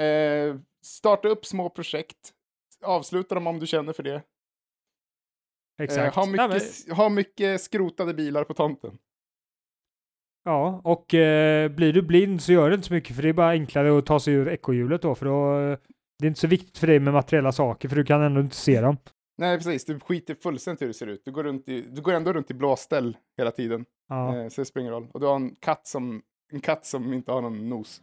Eh, 0.00 0.56
starta 0.84 1.28
upp 1.28 1.46
små 1.46 1.70
projekt, 1.70 2.32
avsluta 2.84 3.34
dem 3.34 3.46
om 3.46 3.58
du 3.58 3.66
känner 3.66 3.92
för 3.92 4.02
det. 4.02 4.22
Exakt. 5.80 6.16
Eh, 6.16 6.22
ha, 6.22 6.30
Nej, 6.30 6.48
mycket, 6.48 6.86
men, 6.86 6.96
ha 6.96 7.08
mycket 7.08 7.60
skrotade 7.60 8.14
bilar 8.14 8.44
på 8.44 8.54
tomten. 8.54 8.90
ja, 10.44 10.80
och 10.84 11.14
eh, 11.14 11.68
blir 11.68 11.92
du 11.92 12.02
blind 12.02 12.42
så 12.42 12.52
gör 12.52 12.70
det 12.70 12.74
inte 12.74 12.88
så 12.88 12.94
mycket 12.94 13.16
för 13.16 13.22
det 13.22 13.28
är 13.28 13.32
bara 13.32 13.50
enklare 13.50 13.98
att 13.98 14.06
ta 14.06 14.20
sig 14.20 14.34
ur 14.34 14.48
ekorrhjulet 14.48 15.02
då 15.02 15.14
för 15.14 15.26
då 15.26 15.58
eh, 15.58 15.78
det 16.18 16.26
är 16.26 16.28
inte 16.28 16.40
så 16.40 16.46
viktigt 16.46 16.78
för 16.78 16.86
dig 16.86 17.00
med 17.00 17.12
materiella 17.12 17.52
saker 17.52 17.88
för 17.88 17.96
du 17.96 18.04
kan 18.04 18.22
ändå 18.22 18.40
inte 18.40 18.56
se 18.56 18.80
dem. 18.80 18.96
Nej, 19.38 19.56
precis. 19.56 19.84
Du 19.84 20.00
skiter 20.00 20.34
fullständigt 20.34 20.82
hur 20.82 20.86
det 20.86 20.94
ser 20.94 21.06
ut. 21.06 21.22
Du 21.24 21.32
går, 21.32 21.44
runt 21.44 21.68
i, 21.68 21.82
du 21.90 22.02
går 22.02 22.12
ändå 22.12 22.32
runt 22.32 22.50
i 22.50 22.54
blåställ 22.54 23.16
hela 23.38 23.50
tiden. 23.50 23.84
Ja. 24.08 24.36
Eh, 24.36 24.48
så 24.48 24.60
det 24.60 24.64
spelar 24.64 24.82
ingen 24.82 24.94
roll. 24.94 25.08
Och 25.12 25.20
du 25.20 25.26
har 25.26 25.36
en 25.36 25.54
katt 25.60 25.86
som, 25.86 26.22
en 26.52 26.60
katt 26.60 26.86
som 26.86 27.12
inte 27.12 27.32
har 27.32 27.42
någon 27.42 27.68
nos. 27.68 28.00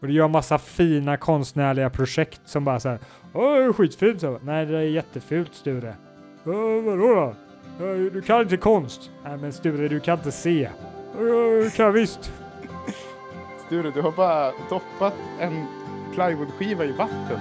Och 0.00 0.06
du 0.06 0.12
gör 0.12 0.28
massa 0.28 0.58
fina 0.58 1.16
konstnärliga 1.16 1.90
projekt 1.90 2.40
som 2.44 2.64
bara 2.64 2.80
så 2.80 2.88
här, 2.88 2.98
Åh, 3.34 3.72
skitfint 3.72 4.20
så. 4.20 4.38
Nej, 4.42 4.66
det 4.66 4.78
är 4.78 4.82
jättefult 4.82 5.54
Sture. 5.54 5.96
Åh, 6.46 6.82
vadå 6.84 6.96
då? 7.14 7.34
"Ja, 7.80 7.86
Du 8.12 8.22
kan 8.22 8.40
inte 8.40 8.56
konst. 8.56 9.10
Nej, 9.24 9.36
men 9.36 9.52
Sture, 9.52 9.88
du 9.88 10.00
kan 10.00 10.18
inte 10.18 10.32
se. 10.32 10.68
"Ja, 11.18 11.70
kan 11.76 11.92
visst. 11.92 12.32
Sture, 13.66 13.90
du 13.94 14.00
har 14.02 14.12
bara 14.12 14.52
doppat 14.70 15.14
en 15.40 15.66
plywoodskiva 16.14 16.84
i 16.84 16.92
vatten. 16.92 17.40